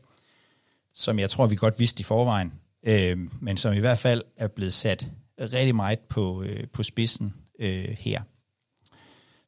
som 0.93 1.19
jeg 1.19 1.29
tror, 1.29 1.47
vi 1.47 1.55
godt 1.55 1.79
vidste 1.79 2.01
i 2.01 2.03
forvejen, 2.03 2.53
øh, 2.83 3.17
men 3.41 3.57
som 3.57 3.73
i 3.73 3.79
hvert 3.79 3.97
fald 3.97 4.23
er 4.37 4.47
blevet 4.47 4.73
sat 4.73 5.07
rigtig 5.39 5.75
meget 5.75 5.99
på, 5.99 6.43
øh, 6.43 6.67
på 6.67 6.83
spidsen 6.83 7.33
øh, 7.59 7.95
her. 7.99 8.21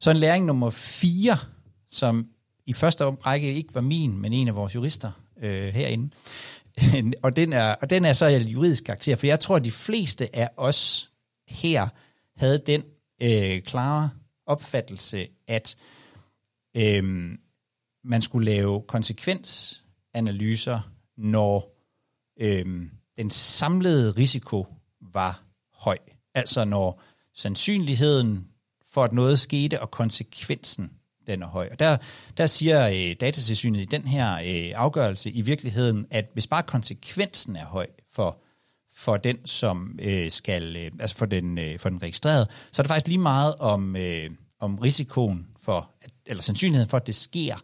Så 0.00 0.10
en 0.10 0.16
læring 0.16 0.44
nummer 0.44 0.70
fire, 0.70 1.36
som 1.88 2.28
i 2.68 2.72
første 2.72 3.04
række 3.04 3.54
ikke 3.54 3.74
var 3.74 3.80
min, 3.80 4.18
men 4.18 4.32
en 4.32 4.48
af 4.48 4.54
vores 4.54 4.74
jurister 4.74 5.12
øh, 5.42 5.74
herinde. 5.74 6.10
og, 7.24 7.36
den 7.36 7.52
er, 7.52 7.74
og 7.74 7.90
den 7.90 8.04
er 8.04 8.12
så 8.12 8.26
en 8.26 8.42
juridisk 8.42 8.84
karakter, 8.84 9.16
for 9.16 9.26
jeg 9.26 9.40
tror, 9.40 9.56
at 9.56 9.64
de 9.64 9.70
fleste 9.70 10.36
af 10.36 10.50
os 10.56 11.12
her 11.48 11.88
havde 12.36 12.58
den 12.58 12.82
øh, 13.22 13.62
klare 13.62 14.10
opfattelse, 14.46 15.28
at 15.46 15.76
øh, 16.76 17.30
man 18.04 18.22
skulle 18.22 18.50
lave 18.50 18.82
konsekvensanalyser, 18.82 20.80
når 21.16 21.78
øh, 22.40 22.88
den 23.18 23.30
samlede 23.30 24.10
risiko 24.10 24.66
var 25.00 25.42
høj. 25.74 25.98
Altså 26.34 26.64
når 26.64 27.02
sandsynligheden 27.34 28.48
for, 28.92 29.04
at 29.04 29.12
noget 29.12 29.38
skete, 29.38 29.82
og 29.82 29.90
konsekvensen 29.90 30.97
den 31.28 31.42
er 31.42 31.46
høj. 31.46 31.68
Og 31.72 31.78
der, 31.78 31.96
der 32.36 32.46
siger 32.46 32.88
øh, 32.88 33.16
datatilsynet 33.20 33.80
i 33.80 33.84
den 33.84 34.02
her 34.02 34.34
øh, 34.34 34.72
afgørelse 34.74 35.30
i 35.30 35.40
virkeligheden, 35.40 36.06
at 36.10 36.26
hvis 36.32 36.46
bare 36.46 36.62
konsekvensen 36.62 37.56
er 37.56 37.66
høj 37.66 37.86
for, 38.12 38.38
for 38.96 39.16
den, 39.16 39.46
som 39.46 39.98
øh, 40.02 40.30
skal, 40.30 40.76
øh, 40.76 40.90
altså 41.00 41.16
for 41.16 41.26
den, 41.26 41.58
øh, 41.58 41.78
for 41.78 41.88
den 41.88 42.02
registrerede, 42.02 42.46
så 42.72 42.82
er 42.82 42.84
det 42.84 42.88
faktisk 42.88 43.08
lige 43.08 43.18
meget 43.18 43.54
om, 43.54 43.96
øh, 43.96 44.30
om 44.60 44.78
risikoen 44.78 45.46
for, 45.62 45.90
at, 46.00 46.10
eller 46.26 46.42
sandsynligheden 46.42 46.90
for, 46.90 46.96
at 46.96 47.06
det 47.06 47.14
sker, 47.14 47.56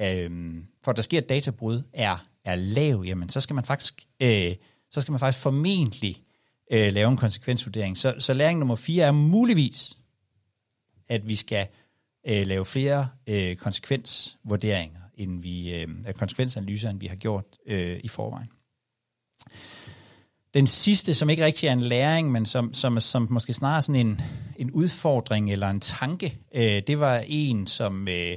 øh, 0.00 0.54
for 0.84 0.90
at 0.90 0.96
der 0.96 1.02
sker 1.02 1.18
et 1.18 1.28
databrud, 1.28 1.82
er, 1.92 2.26
er 2.44 2.54
lav, 2.54 3.04
jamen 3.06 3.28
så 3.28 3.40
skal 3.40 3.54
man 3.54 3.64
faktisk, 3.64 4.06
øh, 4.22 4.54
så 4.90 5.00
skal 5.00 5.12
man 5.12 5.20
faktisk 5.20 5.42
formentlig 5.42 6.22
øh, 6.70 6.92
lave 6.92 7.10
en 7.10 7.16
konsekvensvurdering. 7.16 7.98
Så, 7.98 8.14
så 8.18 8.34
læring 8.34 8.58
nummer 8.58 8.76
fire 8.76 9.04
er 9.04 9.12
muligvis, 9.12 9.96
at 11.08 11.28
vi 11.28 11.36
skal 11.36 11.66
øh, 12.26 12.46
lave 12.46 12.64
flere 12.64 13.08
øh, 13.26 13.56
konsekvensvurderinger, 13.56 15.00
end 15.14 15.42
vi, 15.42 15.74
øh, 15.74 15.88
konsekvensanalyser, 16.14 16.90
end 16.90 17.00
vi 17.00 17.06
har 17.06 17.16
gjort 17.16 17.44
øh, 17.66 18.00
i 18.04 18.08
forvejen. 18.08 18.48
Den 20.54 20.66
sidste, 20.66 21.14
som 21.14 21.30
ikke 21.30 21.44
rigtig 21.44 21.66
er 21.66 21.72
en 21.72 21.80
læring, 21.80 22.32
men 22.32 22.46
som, 22.46 22.74
som, 22.74 23.00
som 23.00 23.26
måske 23.30 23.52
snarere 23.52 23.82
sådan 23.82 24.06
en, 24.06 24.20
en 24.56 24.70
udfordring 24.70 25.52
eller 25.52 25.68
en 25.68 25.80
tanke, 25.80 26.38
øh, 26.54 26.82
det 26.86 27.00
var 27.00 27.24
en, 27.26 27.66
som, 27.66 28.08
øh, 28.08 28.36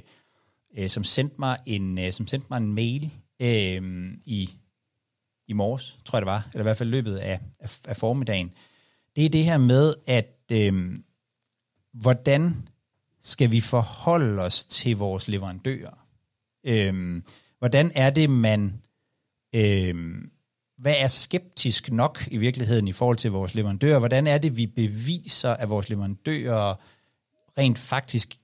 øh, 0.78 0.90
som, 0.90 1.04
sendte 1.04 1.36
mig 1.40 1.58
en, 1.66 2.00
øh, 2.00 2.12
som 2.12 2.28
sendte 2.28 2.48
mig 2.50 2.58
en 2.58 2.74
mail 2.74 3.12
øh, 3.40 4.12
i, 4.26 4.50
i 5.48 5.54
morges, 5.54 5.98
tror 6.06 6.18
jeg 6.18 6.22
det 6.22 6.32
var, 6.32 6.48
eller 6.54 6.62
i 6.62 6.64
hvert 6.64 6.78
fald 6.78 6.90
løbet 6.90 7.18
af, 7.18 7.40
af, 7.60 7.80
af 7.86 7.98
formiddagen. 7.98 8.52
Det 9.16 9.26
er 9.26 9.30
det 9.30 9.46
her 9.46 9.58
med, 9.58 9.94
at 10.06 10.40
øh, 10.52 11.00
hvordan 11.94 12.70
skal 13.22 13.52
vi 13.52 13.62
forholde 13.62 14.42
os 14.42 14.66
til 14.66 14.98
vores 14.98 15.28
leverandører? 15.28 16.08
Øhm, 16.64 17.24
hvordan 17.60 17.92
er 17.96 18.10
det, 18.10 18.30
man... 18.30 18.82
Øhm, 19.56 20.32
hvad 20.78 20.96
er 20.98 21.08
skeptisk 21.08 21.92
nok 21.92 22.28
i 22.32 22.38
virkeligheden 22.38 22.88
i 22.88 22.94
forhold 22.94 23.18
til 23.18 23.32
vores 23.32 23.56
leverandører? 23.56 24.00
Hvordan 24.00 24.28
er 24.28 24.38
det, 24.38 24.58
vi 24.58 24.68
beviser, 24.68 25.50
at 25.50 25.70
vores 25.70 25.90
leverandører 25.90 26.76
rent 27.58 27.80
faktisk 27.80 28.36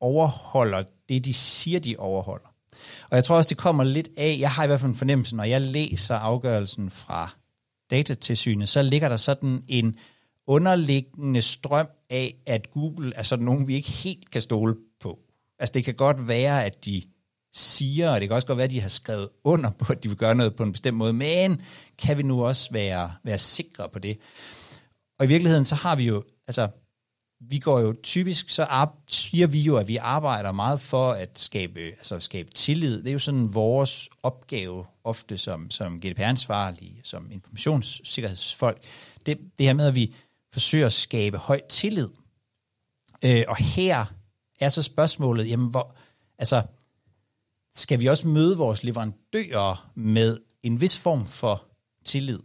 overholder 0.00 0.82
det, 1.08 1.24
de 1.24 1.34
siger, 1.34 1.80
de 1.80 1.96
overholder? 1.98 2.54
Og 3.10 3.16
jeg 3.16 3.24
tror 3.24 3.36
også, 3.36 3.48
det 3.48 3.56
kommer 3.56 3.84
lidt 3.84 4.08
af, 4.16 4.36
jeg 4.40 4.50
har 4.50 4.64
i 4.64 4.66
hvert 4.66 4.80
fald 4.80 4.90
en 4.90 4.96
fornemmelse, 4.96 5.36
når 5.36 5.44
jeg 5.44 5.60
læser 5.60 6.14
afgørelsen 6.14 6.90
fra 6.90 7.30
datatilsynet, 7.90 8.68
så 8.68 8.82
ligger 8.82 9.08
der 9.08 9.16
sådan 9.16 9.64
en 9.68 9.98
underliggende 10.52 11.42
strøm 11.42 11.86
af, 12.10 12.34
at 12.46 12.70
Google 12.70 13.12
er 13.16 13.22
sådan 13.22 13.44
nogen, 13.44 13.68
vi 13.68 13.74
ikke 13.74 13.90
helt 13.90 14.30
kan 14.30 14.40
stole 14.40 14.76
på. 15.00 15.18
Altså 15.58 15.72
det 15.72 15.84
kan 15.84 15.94
godt 15.94 16.28
være, 16.28 16.64
at 16.64 16.84
de 16.84 17.02
siger, 17.54 18.10
og 18.10 18.20
det 18.20 18.28
kan 18.28 18.34
også 18.34 18.46
godt 18.46 18.56
være, 18.56 18.64
at 18.64 18.70
de 18.70 18.80
har 18.80 18.88
skrevet 18.88 19.28
under 19.44 19.70
på, 19.70 19.92
at 19.92 20.02
de 20.02 20.08
vil 20.08 20.18
gøre 20.18 20.34
noget 20.34 20.56
på 20.56 20.62
en 20.62 20.72
bestemt 20.72 20.96
måde, 20.96 21.12
men 21.12 21.60
kan 21.98 22.18
vi 22.18 22.22
nu 22.22 22.46
også 22.46 22.72
være, 22.72 23.12
være 23.24 23.38
sikre 23.38 23.88
på 23.88 23.98
det? 23.98 24.18
Og 25.18 25.24
i 25.24 25.28
virkeligheden, 25.28 25.64
så 25.64 25.74
har 25.74 25.96
vi 25.96 26.04
jo, 26.04 26.24
altså, 26.46 26.68
vi 27.40 27.58
går 27.58 27.80
jo 27.80 27.94
typisk, 28.02 28.50
så 28.50 28.86
siger 29.10 29.46
vi 29.46 29.60
jo, 29.60 29.76
at 29.76 29.88
vi 29.88 29.96
arbejder 29.96 30.52
meget 30.52 30.80
for 30.80 31.12
at 31.12 31.38
skabe, 31.38 31.80
altså 31.80 32.20
skabe 32.20 32.50
tillid. 32.50 32.98
Det 32.98 33.08
er 33.08 33.12
jo 33.12 33.18
sådan 33.18 33.54
vores 33.54 34.08
opgave 34.22 34.84
ofte 35.04 35.38
som, 35.38 35.70
som 35.70 36.00
GDPR-ansvarlige, 36.00 37.00
som 37.04 37.30
informationssikkerhedsfolk. 37.32 38.78
Det, 39.26 39.38
det 39.58 39.66
her 39.66 39.72
med, 39.72 39.86
at 39.86 39.94
vi 39.94 40.14
forsøger 40.52 40.86
at 40.86 40.92
skabe 40.92 41.38
høj 41.38 41.60
tillid. 41.68 42.08
Øh, 43.24 43.44
og 43.48 43.56
her 43.56 44.04
er 44.60 44.68
så 44.68 44.82
spørgsmålet, 44.82 45.48
jamen 45.48 45.70
hvor, 45.70 45.96
altså, 46.38 46.62
skal 47.74 48.00
vi 48.00 48.06
også 48.06 48.28
møde 48.28 48.56
vores 48.56 48.84
leverandører 48.84 49.90
med 49.94 50.38
en 50.62 50.80
vis 50.80 50.98
form 50.98 51.26
for 51.26 51.64
tillid? 52.04 52.38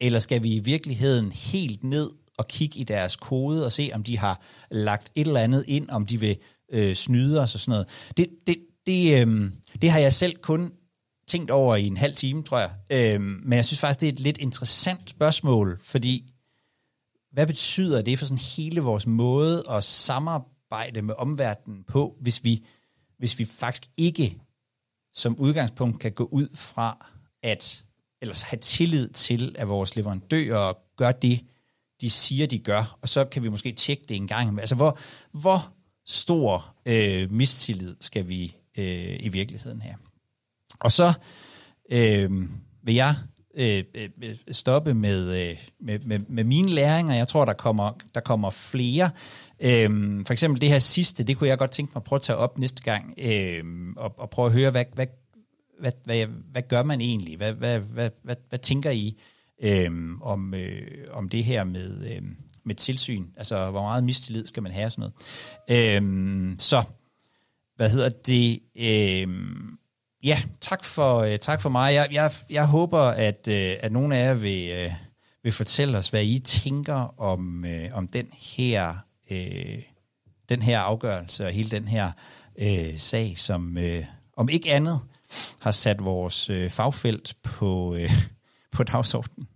Eller 0.00 0.18
skal 0.18 0.42
vi 0.42 0.54
i 0.54 0.58
virkeligheden 0.58 1.32
helt 1.32 1.84
ned 1.84 2.10
og 2.38 2.48
kigge 2.48 2.80
i 2.80 2.84
deres 2.84 3.16
kode 3.16 3.64
og 3.64 3.72
se, 3.72 3.90
om 3.94 4.02
de 4.02 4.18
har 4.18 4.40
lagt 4.70 5.12
et 5.14 5.26
eller 5.26 5.40
andet 5.40 5.64
ind, 5.68 5.90
om 5.90 6.06
de 6.06 6.20
vil 6.20 6.36
øh, 6.72 6.94
snyde 6.94 7.40
os 7.40 7.54
og 7.54 7.60
sådan 7.60 7.72
noget? 7.72 7.88
Det, 8.16 8.28
det, 8.46 8.56
det, 8.86 9.28
øh, 9.28 9.52
det 9.82 9.90
har 9.90 9.98
jeg 9.98 10.12
selv 10.12 10.36
kun 10.36 10.72
tænkt 11.26 11.50
over 11.50 11.76
i 11.76 11.86
en 11.86 11.96
halv 11.96 12.14
time, 12.14 12.42
tror 12.42 12.58
jeg. 12.58 12.70
Øh, 12.90 13.20
men 13.20 13.52
jeg 13.52 13.66
synes 13.66 13.80
faktisk, 13.80 14.00
det 14.00 14.08
er 14.08 14.12
et 14.12 14.20
lidt 14.20 14.38
interessant 14.38 15.10
spørgsmål, 15.10 15.78
fordi 15.82 16.32
hvad 17.38 17.46
betyder 17.46 18.02
det 18.02 18.18
for 18.18 18.26
sådan 18.26 18.38
hele 18.38 18.80
vores 18.80 19.06
måde 19.06 19.64
at 19.70 19.84
samarbejde 19.84 21.02
med 21.02 21.14
omverdenen 21.18 21.84
på, 21.84 22.16
hvis 22.20 22.44
vi, 22.44 22.64
hvis 23.18 23.38
vi 23.38 23.44
faktisk 23.44 23.90
ikke 23.96 24.38
som 25.12 25.36
udgangspunkt 25.36 26.00
kan 26.00 26.12
gå 26.12 26.28
ud 26.32 26.48
fra, 26.54 27.06
at 27.42 27.84
eller 28.22 28.44
have 28.46 28.60
tillid 28.60 29.08
til, 29.08 29.56
at 29.58 29.68
vores 29.68 29.96
leverandører 29.96 30.72
gør 30.96 31.12
det, 31.12 31.44
de 32.00 32.10
siger, 32.10 32.46
de 32.46 32.58
gør, 32.58 32.98
og 33.02 33.08
så 33.08 33.24
kan 33.24 33.42
vi 33.42 33.48
måske 33.48 33.72
tjekke 33.72 34.04
det 34.08 34.16
en 34.16 34.26
gang. 34.26 34.60
Altså, 34.60 34.74
hvor, 34.74 34.98
hvor 35.32 35.72
stor 36.06 36.74
øh, 36.86 37.32
mistillid 37.32 37.96
skal 38.00 38.28
vi 38.28 38.56
øh, 38.78 39.16
i 39.20 39.28
virkeligheden 39.28 39.82
have? 39.82 39.96
Og 40.80 40.92
så 40.92 41.12
øh, 41.90 42.30
vil 42.82 42.94
jeg 42.94 43.16
Øh, 43.58 43.84
øh, 43.94 44.08
øh, 44.22 44.36
stoppe 44.52 44.94
med, 44.94 45.48
øh, 45.50 45.56
med, 45.80 45.98
med, 45.98 46.18
med 46.28 46.44
mine 46.44 46.68
læringer. 46.68 47.14
Jeg 47.14 47.28
tror, 47.28 47.44
der 47.44 47.52
kommer, 47.52 47.92
der 48.14 48.20
kommer 48.20 48.50
flere. 48.50 49.10
Øhm, 49.60 50.24
for 50.24 50.32
eksempel 50.32 50.60
det 50.60 50.68
her 50.68 50.78
sidste, 50.78 51.24
det 51.24 51.36
kunne 51.36 51.48
jeg 51.48 51.58
godt 51.58 51.70
tænke 51.70 51.90
mig 51.94 52.00
at 52.00 52.04
prøve 52.04 52.18
at 52.18 52.22
tage 52.22 52.36
op 52.36 52.58
næste 52.58 52.82
gang, 52.82 53.14
øh, 53.18 53.64
og, 53.96 54.14
og 54.18 54.30
prøve 54.30 54.46
at 54.46 54.52
høre, 54.52 54.70
hvad, 54.70 54.84
hvad, 54.94 55.06
hvad, 55.80 55.92
hvad, 56.04 56.26
hvad 56.26 56.62
gør 56.62 56.82
man 56.82 57.00
egentlig? 57.00 57.36
Hvad, 57.36 57.52
hvad, 57.52 57.78
hvad, 57.78 58.10
hvad, 58.22 58.36
hvad 58.48 58.58
tænker 58.58 58.90
I 58.90 59.18
øh, 59.62 59.90
om, 60.20 60.54
øh, 60.54 61.06
om 61.12 61.28
det 61.28 61.44
her 61.44 61.64
med, 61.64 62.14
øh, 62.14 62.22
med 62.64 62.74
tilsyn? 62.74 63.26
Altså, 63.36 63.70
hvor 63.70 63.82
meget 63.82 64.04
mistillid 64.04 64.46
skal 64.46 64.62
man 64.62 64.72
have 64.72 64.90
sådan 64.90 65.10
noget? 65.68 66.02
Øh, 66.02 66.56
så, 66.58 66.82
hvad 67.76 67.90
hedder 67.90 68.08
det? 68.08 68.60
Øh, 68.76 69.28
Ja, 70.22 70.38
tak 70.60 70.84
for, 70.84 71.22
uh, 71.22 71.36
tak 71.36 71.60
for 71.60 71.68
mig. 71.68 71.94
Jeg, 71.94 72.08
jeg, 72.12 72.30
jeg 72.50 72.66
håber, 72.66 73.00
at, 73.00 73.48
uh, 73.48 73.84
at 73.84 73.92
nogle 73.92 74.16
af 74.16 74.24
jer 74.24 74.34
vil, 74.34 74.86
uh, 74.86 74.92
vil 75.42 75.52
fortælle 75.52 75.98
os, 75.98 76.08
hvad 76.08 76.24
I 76.24 76.38
tænker 76.38 77.20
om, 77.20 77.64
uh, 77.64 77.96
om 77.96 78.08
den 78.08 78.26
her 78.32 78.94
uh, 79.30 79.82
den 80.48 80.62
her 80.62 80.78
afgørelse 80.78 81.46
og 81.46 81.52
hele 81.52 81.70
den 81.70 81.88
her 81.88 82.10
uh, 82.62 82.96
sag, 82.96 83.38
som 83.38 83.76
uh, 83.76 84.04
om 84.36 84.48
ikke 84.48 84.72
andet 84.72 85.00
har 85.60 85.70
sat 85.70 86.04
vores 86.04 86.50
uh, 86.50 86.68
fagfelt 86.68 87.36
på, 87.42 87.90
uh, 87.90 88.10
på 88.76 88.82
dagsordenen. 88.82 89.48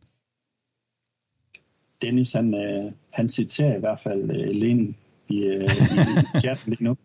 Dennis, 2.02 2.32
han, 2.32 2.54
uh, 2.54 2.92
han 3.12 3.28
citerer 3.28 3.76
i 3.76 3.80
hvert 3.80 3.98
fald 3.98 4.22
uh, 4.22 4.56
Lene 4.56 4.94
i, 5.28 5.46
uh, 5.46 5.62
i 5.62 6.40
chatten 6.42 6.72
lige 6.72 6.84
nu. 6.84 6.96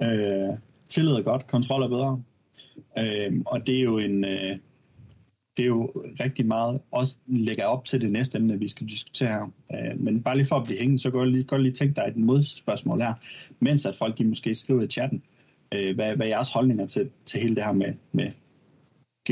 Uh, 0.00 0.58
tillid 0.88 1.12
er 1.12 1.22
godt, 1.22 1.46
kontrol 1.46 1.82
er 1.82 1.88
bedre. 1.88 2.22
Øh, 2.98 3.32
og 3.46 3.66
det 3.66 3.78
er 3.78 3.82
jo 3.82 3.98
en... 3.98 4.24
Øh, 4.24 4.56
det 5.56 5.62
er 5.62 5.66
jo 5.66 5.92
rigtig 6.20 6.46
meget, 6.46 6.80
også 6.90 7.16
lægger 7.26 7.64
op 7.64 7.84
til 7.84 8.00
det 8.00 8.12
næste 8.12 8.38
emne, 8.38 8.58
vi 8.58 8.68
skal 8.68 8.86
diskutere 8.86 9.28
her. 9.28 9.52
Øh, 9.72 10.00
men 10.00 10.22
bare 10.22 10.36
lige 10.36 10.46
for 10.46 10.56
at 10.56 10.64
blive 10.64 10.78
hængende, 10.78 11.02
så 11.02 11.10
kan 11.10 11.20
jeg 11.20 11.28
lige, 11.28 11.44
godt 11.44 11.62
lige 11.62 11.72
tænke 11.72 11.94
dig 11.94 12.04
et 12.08 12.16
modspørgsmål 12.16 13.00
her, 13.00 13.14
mens 13.60 13.86
at 13.86 13.96
folk 13.96 14.18
de 14.18 14.24
måske 14.24 14.54
skriver 14.54 14.82
i 14.82 14.86
chatten, 14.86 15.22
øh, 15.74 15.94
hvad, 15.94 16.16
hvad 16.16 16.26
er 16.26 16.30
jeres 16.30 16.52
holdninger 16.52 16.86
til, 16.86 17.10
til 17.26 17.40
hele 17.40 17.54
det 17.54 17.64
her 17.64 17.72
med, 17.72 17.92
med, 18.12 18.30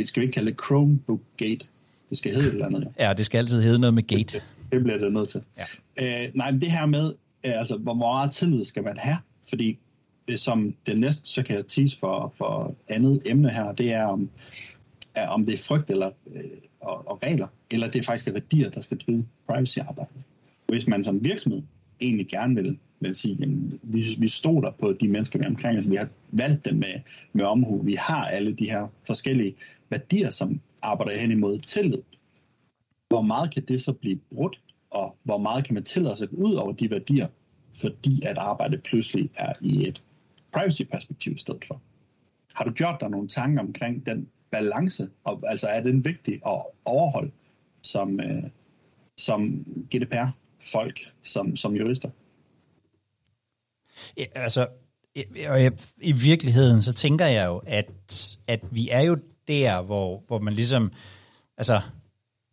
skal 0.05 0.21
vi 0.21 0.25
ikke 0.25 0.35
kalde 0.35 0.51
det 0.51 0.61
Chromebook 0.67 1.21
Gate? 1.37 1.67
Det 2.11 2.19
skal 2.19 2.35
hedde 2.35 2.47
et 2.47 2.53
eller 2.53 2.67
andet. 2.67 2.89
Ja, 2.99 3.13
det 3.17 3.27
skal 3.27 3.39
altid 3.39 3.63
hedde 3.63 3.79
noget 3.79 3.95
med 3.95 4.03
Gate. 4.03 4.23
Det, 4.23 4.43
det 4.73 4.83
bliver 4.83 4.99
det 4.99 5.13
nødt 5.13 5.29
til. 5.29 5.43
Ja. 5.59 6.25
Øh, 6.25 6.31
nej, 6.35 6.51
men 6.51 6.61
det 6.61 6.71
her 6.71 6.87
med, 6.87 7.13
øh, 7.47 7.59
altså, 7.59 7.77
hvor 7.77 7.95
meget 7.95 8.33
tillid 8.33 8.65
skal 8.65 8.83
man 8.83 8.97
have? 8.99 9.17
Fordi 9.49 9.79
som 10.39 10.75
det 10.87 10.99
næste, 10.99 11.29
så 11.29 11.43
kan 11.43 11.57
jeg 11.57 11.67
tease 11.67 11.99
for, 11.99 12.35
for 12.39 12.75
andet 12.89 13.23
emne 13.27 13.51
her, 13.51 13.73
det 13.73 13.93
er 13.93 14.05
om, 14.05 14.31
er, 15.15 15.29
om 15.29 15.47
det 15.47 15.55
er 15.55 15.63
frygt 15.63 15.91
eller, 15.91 16.11
øh, 16.35 16.45
og, 16.81 17.09
og 17.09 17.23
regler, 17.23 17.47
eller 17.71 17.91
det 17.91 17.99
er 17.99 18.03
faktisk 18.03 18.29
er 18.29 18.33
værdier, 18.33 18.71
der 18.71 18.81
skal 18.81 18.99
drive 18.99 19.27
privacy-arbejdet. 19.47 20.23
Hvis 20.67 20.87
man 20.87 21.05
som 21.05 21.25
virksomhed 21.25 21.63
egentlig 22.01 22.29
gerne 22.29 22.55
vil, 22.55 22.79
vil 23.01 23.15
sige, 23.15 23.39
at 23.43 23.49
vi, 23.83 24.17
vi 24.19 24.29
stoler 24.29 24.71
på 24.71 24.93
de 24.93 25.09
mennesker, 25.09 25.39
vi 25.39 25.45
er 25.45 25.49
omkring 25.49 25.79
os, 25.79 25.91
vi 25.91 25.97
har 25.97 26.09
valgt 26.33 26.65
dem 26.65 26.75
med, 26.77 26.95
med 27.33 27.45
omhu, 27.45 27.83
vi 27.83 27.95
har 27.95 28.25
alle 28.25 28.53
de 28.53 28.71
her 28.71 28.87
forskellige 29.07 29.55
værdier, 29.91 30.31
som 30.31 30.61
arbejder 30.83 31.21
hen 31.21 31.31
imod 31.31 31.59
tillid. 31.59 32.03
Hvor 33.09 33.23
meget 33.23 33.55
kan 33.55 33.63
det 33.69 33.83
så 33.83 33.93
blive 33.93 34.21
brudt, 34.35 34.61
og 34.91 35.17
hvor 35.23 35.39
meget 35.39 35.65
kan 35.65 35.75
man 35.75 35.85
tillade 35.85 36.17
sig 36.17 36.29
ud 36.33 36.55
over 36.55 36.73
de 36.73 36.91
værdier, 36.91 37.27
fordi 37.81 38.23
at 38.23 38.39
arbejdet 38.39 38.83
pludselig 38.83 39.31
er 39.35 39.53
i 39.61 39.89
et 39.89 40.03
privacy-perspektiv 40.53 41.33
i 41.33 41.39
stedet 41.39 41.65
for. 41.65 41.81
Har 42.55 42.65
du 42.65 42.71
gjort 42.71 43.01
dig 43.01 43.11
nogle 43.11 43.29
tanker 43.29 43.63
omkring 43.63 44.07
den 44.07 44.29
balance, 44.51 45.09
og 45.25 45.43
altså 45.47 45.69
er 45.69 45.81
den 45.81 46.05
vigtig 46.05 46.35
at 46.35 46.63
overholde 46.85 47.31
som, 47.83 48.21
øh, 48.21 48.43
som 49.17 49.65
GDPR-folk, 49.95 51.01
som, 51.23 51.57
som 51.57 51.75
jurister? 51.77 52.11
Ja, 54.17 54.25
altså, 54.35 54.67
og 55.49 55.63
jeg, 55.63 55.73
i 56.01 56.13
virkeligheden, 56.13 56.83
så 56.83 56.93
tænker 56.93 57.27
jeg 57.27 57.47
jo, 57.47 57.63
at, 57.67 57.91
at 58.47 58.61
vi 58.71 58.89
er 58.89 59.01
jo 59.01 59.17
der, 59.49 59.83
hvor, 59.83 60.23
hvor 60.27 60.39
man 60.39 60.55
ligesom, 60.55 60.93
altså, 61.57 61.81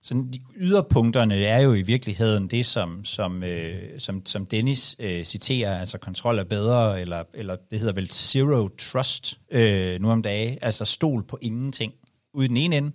sådan 0.07 0.31
de 0.33 0.39
yderpunkterne 0.55 1.35
er 1.35 1.59
jo 1.59 1.73
i 1.73 1.81
virkeligheden 1.81 2.47
det, 2.47 2.65
som, 2.65 3.05
som, 3.05 3.43
øh, 3.43 3.99
som, 3.99 4.25
som 4.25 4.45
Dennis 4.45 4.95
øh, 4.99 5.23
citerer, 5.23 5.79
altså 5.79 5.97
kontrol 5.97 6.39
er 6.39 6.43
bedre, 6.43 7.01
eller, 7.01 7.23
eller 7.33 7.55
det 7.71 7.79
hedder 7.79 7.93
vel 7.93 8.11
zero 8.11 8.67
trust 8.67 9.39
øh, 9.51 10.01
nu 10.01 10.11
om 10.11 10.21
dagen, 10.21 10.57
altså 10.61 10.85
stol 10.85 11.23
på 11.23 11.37
ingenting 11.41 11.93
ude 12.33 12.45
i 12.45 12.47
den 12.47 12.57
ene 12.57 12.77
ende, 12.77 12.91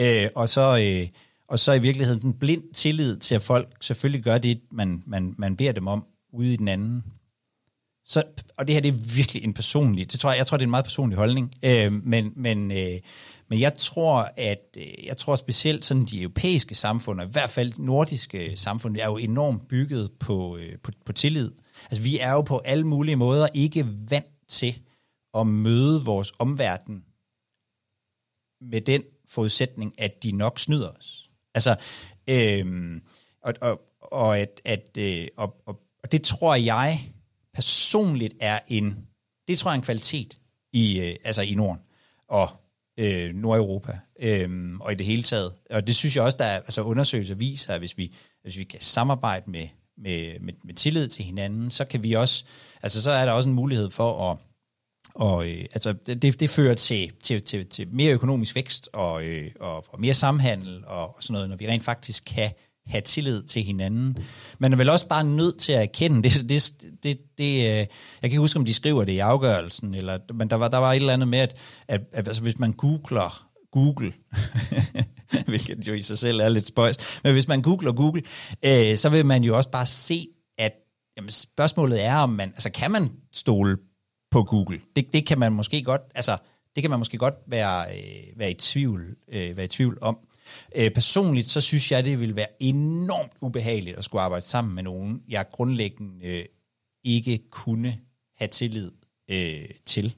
øh, 0.00 0.28
og, 0.34 0.48
så, 0.48 0.78
øh, 0.82 1.08
og 1.48 1.58
så 1.58 1.72
i 1.72 1.78
virkeligheden 1.78 2.22
den 2.22 2.32
blind 2.32 2.62
tillid 2.74 3.16
til, 3.16 3.34
at 3.34 3.42
folk 3.42 3.76
selvfølgelig 3.80 4.24
gør 4.24 4.38
det, 4.38 4.60
man, 4.72 5.02
man, 5.06 5.34
man 5.38 5.56
beder 5.56 5.72
dem 5.72 5.86
om 5.86 6.04
ude 6.32 6.52
i 6.52 6.56
den 6.56 6.68
anden. 6.68 7.04
Så, 8.06 8.22
og 8.58 8.66
det 8.66 8.74
her 8.74 8.82
det 8.82 8.88
er 8.88 9.16
virkelig 9.16 9.44
en 9.44 9.54
personlig, 9.54 10.12
det 10.12 10.20
tror 10.20 10.30
jeg, 10.30 10.38
jeg 10.38 10.46
tror, 10.46 10.56
det 10.56 10.62
er 10.62 10.66
en 10.66 10.70
meget 10.70 10.84
personlig 10.84 11.18
holdning, 11.18 11.52
øh, 11.62 11.92
men, 11.92 12.32
men, 12.36 12.70
øh, 12.70 13.00
men 13.48 13.60
jeg 13.60 13.74
tror, 13.74 14.32
at 14.36 14.76
øh, 14.78 15.06
jeg 15.06 15.16
tror 15.16 15.36
specielt 15.36 15.84
sådan 15.84 16.04
de 16.04 16.22
europæiske 16.22 16.74
samfund, 16.74 17.20
og 17.20 17.26
i 17.26 17.30
hvert 17.30 17.50
fald 17.50 17.72
nordiske 17.78 18.56
samfund, 18.56 18.96
er 18.96 19.06
jo 19.06 19.16
enormt 19.16 19.68
bygget 19.68 20.12
på, 20.20 20.56
øh, 20.56 20.78
på, 20.82 20.92
på 21.04 21.12
tillid. 21.12 21.52
Altså 21.90 22.02
vi 22.02 22.18
er 22.18 22.32
jo 22.32 22.40
på 22.40 22.58
alle 22.58 22.86
mulige 22.86 23.16
måder 23.16 23.48
ikke 23.54 23.86
vant 24.10 24.48
til 24.48 24.78
at 25.34 25.46
møde 25.46 26.04
vores 26.04 26.32
omverden 26.38 27.04
med 28.60 28.80
den 28.80 29.02
forudsætning, 29.28 29.94
at 29.98 30.22
de 30.22 30.32
nok 30.32 30.58
snyder 30.58 30.90
os. 30.90 31.30
Altså, 31.54 31.76
øhm, 32.28 33.02
og, 33.42 33.54
og, 33.60 33.80
og, 34.00 34.38
at, 34.38 34.60
at, 34.64 34.98
øh, 34.98 35.28
og, 35.36 35.62
og, 35.66 35.80
og 36.02 36.12
det 36.12 36.22
tror 36.22 36.54
jeg 36.54 37.12
personligt 37.54 38.34
er 38.40 38.60
en, 38.68 39.06
det 39.48 39.58
tror 39.58 39.70
jeg 39.70 39.76
er 39.76 39.80
en 39.80 39.84
kvalitet 39.84 40.38
i, 40.72 41.00
øh, 41.00 41.16
altså 41.24 41.42
i 41.42 41.54
Norden 41.54 41.82
og 42.28 42.65
øh, 42.98 43.34
Nordeuropa 43.34 43.98
øh, 44.20 44.78
og 44.80 44.92
i 44.92 44.94
det 44.94 45.06
hele 45.06 45.22
taget. 45.22 45.52
Og 45.70 45.86
det 45.86 45.96
synes 45.96 46.16
jeg 46.16 46.24
også, 46.24 46.36
der 46.36 46.44
er 46.44 46.56
altså 46.56 46.82
undersøgelser 46.82 47.34
viser, 47.34 47.74
at 47.74 47.78
hvis 47.78 47.98
vi, 47.98 48.14
hvis 48.42 48.58
vi 48.58 48.64
kan 48.64 48.80
samarbejde 48.80 49.50
med, 49.50 49.68
med, 49.98 50.40
med, 50.40 50.52
med 50.64 50.74
tillid 50.74 51.08
til 51.08 51.24
hinanden, 51.24 51.70
så 51.70 51.84
kan 51.84 52.02
vi 52.02 52.12
også, 52.12 52.44
altså 52.82 53.02
så 53.02 53.10
er 53.10 53.24
der 53.24 53.32
også 53.32 53.48
en 53.48 53.54
mulighed 53.54 53.90
for 53.90 54.30
at 54.30 54.36
og 55.18 55.48
øh, 55.48 55.60
altså, 55.60 55.92
det, 55.92 56.40
det 56.40 56.50
fører 56.50 56.74
til, 56.74 57.12
til, 57.22 57.42
til, 57.42 57.66
til 57.66 57.88
mere 57.88 58.12
økonomisk 58.12 58.54
vækst 58.54 58.88
og, 58.92 59.24
øh, 59.24 59.50
og, 59.60 59.84
og 59.88 60.00
mere 60.00 60.14
samhandel 60.14 60.84
og, 60.86 61.16
og 61.16 61.22
sådan 61.22 61.32
noget, 61.32 61.48
når 61.48 61.56
vi 61.56 61.68
rent 61.68 61.84
faktisk 61.84 62.24
kan 62.24 62.50
have 62.86 63.00
tillid 63.00 63.42
til 63.42 63.62
hinanden. 63.62 64.16
Man 64.58 64.72
er 64.72 64.76
vel 64.76 64.88
også 64.88 65.08
bare 65.08 65.24
nødt 65.24 65.58
til 65.58 65.72
at 65.72 65.82
erkende, 65.82 66.22
det, 66.22 66.48
det, 66.48 66.74
det, 67.02 67.18
det, 67.38 67.54
øh, 67.54 67.60
jeg 67.62 67.88
kan 68.20 68.30
ikke 68.30 68.38
huske, 68.38 68.58
om 68.58 68.64
de 68.64 68.74
skriver 68.74 69.04
det 69.04 69.12
i 69.12 69.18
afgørelsen, 69.18 69.94
eller, 69.94 70.18
men 70.34 70.50
der 70.50 70.56
var, 70.56 70.68
der 70.68 70.78
var 70.78 70.92
et 70.92 70.96
eller 70.96 71.12
andet 71.12 71.28
med, 71.28 71.38
at, 71.38 71.56
at, 71.88 72.00
at 72.12 72.28
altså, 72.28 72.42
hvis 72.42 72.58
man 72.58 72.72
googler 72.72 73.48
Google, 73.72 74.12
hvilket 75.46 75.88
jo 75.88 75.92
i 75.92 76.02
sig 76.02 76.18
selv 76.18 76.40
er 76.40 76.48
lidt 76.48 76.66
spøjs, 76.66 76.96
men 77.24 77.32
hvis 77.32 77.48
man 77.48 77.62
googler 77.62 77.92
Google, 77.92 78.22
øh, 78.62 78.96
så 78.96 79.08
vil 79.08 79.26
man 79.26 79.44
jo 79.44 79.56
også 79.56 79.70
bare 79.70 79.86
se, 79.86 80.28
at 80.58 80.72
jamen, 81.16 81.30
spørgsmålet 81.30 82.04
er, 82.04 82.16
om 82.16 82.30
man, 82.30 82.48
altså 82.48 82.70
kan 82.70 82.90
man 82.90 83.10
stole 83.32 83.76
på 84.30 84.42
Google? 84.42 84.80
Det, 84.96 85.12
det 85.12 85.26
kan 85.26 85.38
man 85.38 85.52
måske 85.52 85.82
godt, 85.82 86.02
altså 86.14 86.38
det 86.76 86.82
kan 86.82 86.90
man 86.90 86.98
måske 86.98 87.18
godt 87.18 87.34
være, 87.46 87.84
øh, 87.96 88.38
være, 88.38 88.50
i, 88.50 88.54
tvivl, 88.54 89.16
øh, 89.32 89.56
være 89.56 89.64
i 89.64 89.68
tvivl 89.68 89.98
om. 90.00 90.18
Øh, 90.76 90.90
personligt, 90.90 91.46
så 91.48 91.60
synes 91.60 91.92
jeg, 91.92 92.04
det 92.04 92.20
vil 92.20 92.36
være 92.36 92.62
enormt 92.62 93.32
ubehageligt 93.40 93.96
at 93.96 94.04
skulle 94.04 94.22
arbejde 94.22 94.44
sammen 94.44 94.74
med 94.74 94.82
nogen, 94.82 95.22
jeg 95.28 95.46
grundlæggende 95.52 96.26
øh, 96.26 96.44
ikke 97.04 97.50
kunne 97.50 97.98
have 98.36 98.48
tillid 98.48 98.90
øh, 99.30 99.68
til. 99.84 100.14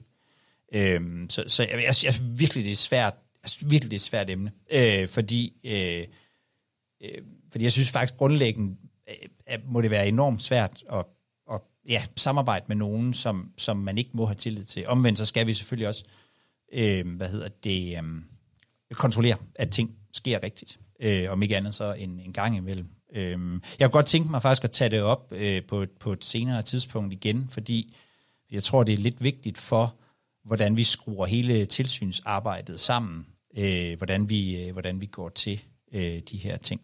Øh, 0.73 1.29
så 1.29 1.43
så 1.47 1.63
jeg, 1.63 1.83
jeg, 1.83 1.95
jeg 2.03 2.13
virkelig, 2.39 2.63
det 2.65 2.71
er 2.71 2.75
svært, 2.75 3.13
jeg 3.43 3.49
synes 3.49 3.71
virkelig, 3.71 3.91
det 3.91 3.95
er 3.95 3.99
et 3.99 4.01
svært 4.01 4.29
emne, 4.29 4.51
øh, 4.71 5.07
fordi, 5.07 5.53
øh, 5.63 6.07
øh, 7.03 7.23
fordi 7.51 7.63
jeg 7.63 7.71
synes 7.71 7.91
faktisk 7.91 8.17
grundlæggende, 8.17 8.75
øh, 9.09 9.59
må 9.65 9.81
det 9.81 9.91
være 9.91 10.07
enormt 10.07 10.41
svært 10.41 10.83
at, 10.91 11.05
at 11.51 11.61
ja, 11.87 12.03
samarbejde 12.15 12.65
med 12.67 12.75
nogen, 12.75 13.13
som, 13.13 13.51
som 13.57 13.77
man 13.77 13.97
ikke 13.97 14.09
må 14.13 14.25
have 14.25 14.35
tillid 14.35 14.63
til. 14.63 14.87
Omvendt 14.87 15.17
så 15.17 15.25
skal 15.25 15.47
vi 15.47 15.53
selvfølgelig 15.53 15.87
også, 15.87 16.03
øh, 16.73 17.15
hvad 17.15 17.29
hedder 17.29 17.47
det, 17.47 17.97
øh, 17.97 18.03
kontrollere, 18.91 19.37
at 19.55 19.71
ting 19.71 19.98
sker 20.13 20.43
rigtigt. 20.43 20.79
Øh, 20.99 21.31
om 21.31 21.41
ikke 21.41 21.57
andet 21.57 21.73
så 21.73 21.93
en, 21.93 22.19
en 22.19 22.33
gang 22.33 22.57
imellem. 22.57 22.87
Øh, 23.13 23.39
jeg 23.79 23.87
kunne 23.87 23.89
godt 23.89 24.05
tænke 24.05 24.31
mig 24.31 24.41
faktisk 24.41 24.63
at 24.63 24.71
tage 24.71 24.89
det 24.89 25.01
op 25.01 25.33
øh, 25.35 25.63
på, 25.67 25.85
på 25.99 26.11
et 26.11 26.25
senere 26.25 26.61
tidspunkt 26.61 27.13
igen, 27.13 27.47
fordi 27.47 27.95
jeg 28.51 28.63
tror, 28.63 28.83
det 28.83 28.93
er 28.93 28.97
lidt 28.97 29.23
vigtigt 29.23 29.57
for, 29.57 29.95
hvordan 30.43 30.77
vi 30.77 30.83
skruer 30.83 31.25
hele 31.25 31.65
tilsynsarbejdet 31.65 32.79
sammen, 32.79 33.25
øh, 33.57 33.97
hvordan, 33.97 34.29
vi, 34.29 34.63
øh, 34.63 34.71
hvordan 34.73 35.01
vi 35.01 35.05
går 35.05 35.29
til 35.29 35.61
øh, 35.91 36.19
de 36.31 36.37
her 36.37 36.57
ting. 36.57 36.81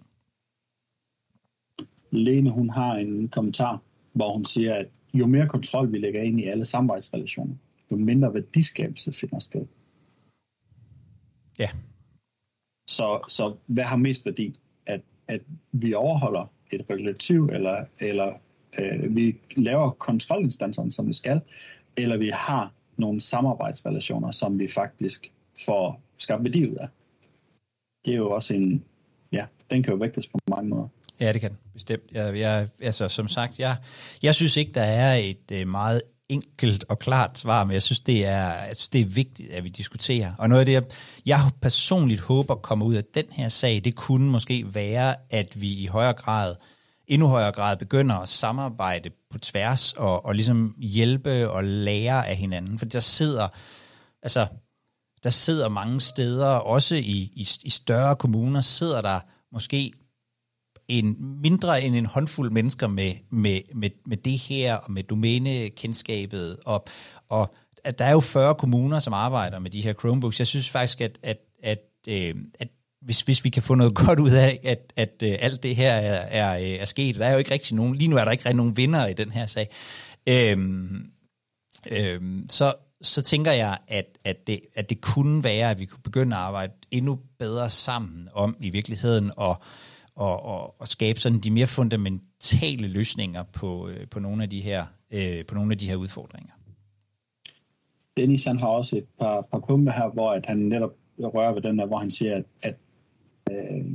Lene, 2.12 2.50
hun 2.50 2.70
har 2.70 2.96
en 2.96 3.28
kommentar, 3.30 3.82
hvor 4.14 4.34
hun 4.34 4.46
siger, 4.46 4.76
at 4.76 4.88
jo 5.14 5.28
mere 5.28 5.48
kontrol 5.48 5.92
vi 5.92 5.98
lægger 5.98 6.22
ind 6.22 6.40
i 6.40 6.46
alle 6.46 6.66
samarbejdsrelationer, 6.66 7.56
jo 7.92 7.96
mindre 7.96 8.34
værdiskabelse 8.34 9.14
finder 9.14 9.40
sted. 9.40 9.66
Ja, 11.60 11.70
så, 12.88 13.20
så 13.30 13.56
hvad 13.66 13.84
har 13.84 13.98
mest 13.98 14.26
værdi? 14.26 14.60
At, 14.86 15.02
at 15.28 15.42
vi 15.72 15.94
overholder 15.94 16.52
et 16.72 16.86
regulativ, 16.90 17.50
eller, 17.54 17.86
eller 18.00 18.34
øh, 18.78 19.16
vi 19.16 19.38
laver 19.58 19.90
kontrolinstanserne, 19.90 20.92
som 20.92 21.08
vi 21.08 21.14
skal, 21.14 21.42
eller 21.98 22.18
vi 22.18 22.30
har 22.30 22.74
nogle 22.98 23.22
samarbejdsrelationer, 23.22 24.32
som 24.32 24.60
vi 24.60 24.68
faktisk 24.68 25.32
får 25.66 26.02
skabt 26.18 26.44
værdi 26.44 26.70
ud 26.70 26.76
af. 26.76 26.88
Det 28.06 28.14
er 28.14 28.18
jo 28.18 28.32
også 28.32 28.54
en, 28.54 28.84
ja, 29.32 29.46
den 29.70 29.84
kan 29.84 29.94
jo 29.94 30.00
vægtes 30.00 30.28
på 30.28 30.38
mange 30.50 30.70
måder. 30.70 30.88
Ja, 31.20 31.34
det 31.34 31.42
kan 31.42 31.52
bestemt. 31.74 32.04
Jeg, 32.12 32.38
jeg, 32.40 32.68
altså, 32.82 33.10
som 33.10 33.28
sagt, 33.28 33.60
jeg, 33.60 33.76
jeg 34.24 34.36
synes 34.36 34.58
ikke, 34.58 34.72
der 34.72 34.82
er 34.82 35.16
et 35.16 35.52
øh, 35.52 35.68
meget 35.68 36.02
enkelt 36.30 36.86
og 36.90 37.00
klart 37.00 37.38
svar, 37.38 37.64
men 37.64 37.74
jeg 37.74 37.82
synes, 37.82 38.00
det 38.00 38.26
er, 38.26 38.54
jeg 38.54 38.76
synes, 38.76 38.90
det 38.90 39.02
er 39.02 39.06
vigtigt, 39.06 39.52
at 39.52 39.64
vi 39.64 39.70
diskuterer. 39.70 40.34
Og 40.38 40.50
noget 40.50 40.60
af 40.60 40.66
det, 40.66 40.74
jeg, 40.74 40.84
jeg 41.26 41.40
personligt 41.62 42.22
håber 42.22 42.56
kommer 42.56 42.86
ud 42.86 42.96
af 42.96 43.04
den 43.04 43.26
her 43.32 43.50
sag, 43.50 43.82
det 43.84 43.96
kunne 43.96 44.32
måske 44.32 44.76
være, 44.76 45.16
at 45.30 45.62
vi 45.62 45.74
i 45.74 45.86
højere 45.86 46.14
grad, 46.14 46.56
endnu 47.08 47.28
højere 47.28 47.52
grad 47.52 47.78
begynder 47.78 48.16
at 48.16 48.30
samarbejde 48.30 49.10
på 49.32 49.40
tværs 49.40 49.94
og, 49.94 50.26
og 50.26 50.36
ligesom 50.36 50.76
hjælpe 50.78 51.50
og 51.50 51.64
lære 51.64 52.28
af 52.28 52.36
hinanden. 52.36 52.80
For 52.80 52.86
der 52.86 53.00
sidder, 53.00 53.48
altså, 54.24 54.48
der 55.24 55.30
sidder 55.30 55.70
mange 55.70 56.02
steder, 56.02 56.48
også 56.48 56.96
i, 56.96 57.32
i, 57.34 57.48
i 57.64 57.70
større 57.70 58.16
kommuner, 58.16 58.62
sidder 58.62 59.02
der 59.02 59.20
måske 59.52 59.94
en 60.88 61.16
mindre 61.42 61.84
end 61.84 61.96
en 61.96 62.06
håndfuld 62.06 62.52
mennesker 62.52 62.88
med, 62.88 63.14
med, 63.30 63.62
med, 63.76 63.90
med 64.06 64.18
det 64.18 64.40
her, 64.40 64.76
og 64.76 64.92
med 64.92 65.04
domænekendskabet, 65.04 66.58
og, 66.66 66.86
og 67.30 67.56
at 67.84 68.00
der 68.00 68.06
er 68.06 68.12
jo 68.12 68.20
40 68.20 68.56
kommuner, 68.56 69.00
som 69.00 69.14
arbejder 69.14 69.60
med 69.60 69.70
de 69.70 69.82
her 69.82 69.94
Chromebooks. 69.94 70.40
Jeg 70.40 70.48
synes 70.48 70.70
faktisk, 70.70 71.02
at, 71.02 71.20
at, 71.24 71.38
at, 71.64 71.80
øh, 72.08 72.36
at 72.60 72.68
hvis, 73.02 73.22
hvis 73.22 73.44
vi 73.44 73.50
kan 73.50 73.64
få 73.64 73.76
noget 73.76 73.96
godt 74.06 74.20
ud 74.20 74.32
af, 74.32 74.60
at, 74.64 74.94
at 74.96 75.24
øh, 75.24 75.38
alt 75.40 75.64
det 75.64 75.76
her 75.76 75.94
er, 75.94 76.16
er, 76.16 76.58
øh, 76.58 76.80
er 76.82 76.86
sket, 76.86 77.16
der 77.16 77.26
er 77.26 77.32
jo 77.32 77.38
ikke 77.38 77.52
rigtig 77.52 77.76
nogen, 77.76 77.96
lige 77.96 78.08
nu 78.08 78.18
er 78.18 78.26
der 78.26 78.32
ikke 78.32 78.46
rigtig 78.46 78.58
nogen 78.58 78.78
vinder 78.78 79.08
i 79.08 79.14
den 79.14 79.32
her 79.32 79.48
sag, 79.48 79.70
øhm, 80.28 81.06
øhm, 81.92 82.46
så, 82.50 82.74
så 83.02 83.22
tænker 83.22 83.52
jeg, 83.52 83.78
at, 83.88 84.18
at, 84.24 84.48
det, 84.48 84.60
at 84.76 84.90
det 84.90 85.02
kunne 85.02 85.44
være, 85.44 85.70
at 85.70 85.80
vi 85.80 85.86
kunne 85.86 86.04
begynde 86.04 86.36
at 86.36 86.42
arbejde 86.42 86.74
endnu 86.92 87.20
bedre 87.40 87.70
sammen 87.70 88.30
om 88.34 88.56
i 88.60 88.70
virkeligheden 88.70 89.32
og 89.38 89.62
og, 90.16 90.46
og, 90.46 90.76
og 90.80 90.88
skabe 90.88 91.20
sådan 91.20 91.40
de 91.40 91.52
mere 91.52 91.68
fundamentale 91.68 92.88
løsninger 92.88 93.44
på, 93.44 93.88
øh, 93.88 94.08
på 94.12 94.20
nogle 94.20 94.44
af 94.44 94.50
de 94.50 94.62
her 94.62 94.86
øh, 95.12 95.46
på 95.46 95.56
nogle 95.56 95.72
af 95.72 95.78
de 95.78 95.88
her 95.88 95.96
udfordringer. 95.96 96.54
Dennis 98.18 98.44
han 98.44 98.60
har 98.60 98.68
også 98.68 98.98
et 98.98 99.06
par, 99.20 99.42
par 99.52 99.60
punkter 99.60 99.94
her, 99.94 100.10
hvor 100.10 100.32
at 100.32 100.46
han 100.46 100.58
netop 100.58 100.92
rører 101.20 101.54
ved 101.54 101.62
den 101.62 101.80
der, 101.80 101.86
hvor 101.86 101.98
han 101.98 102.12
siger, 102.12 102.36
at, 102.36 102.46
at, 102.64 102.76
øh, 103.52 103.86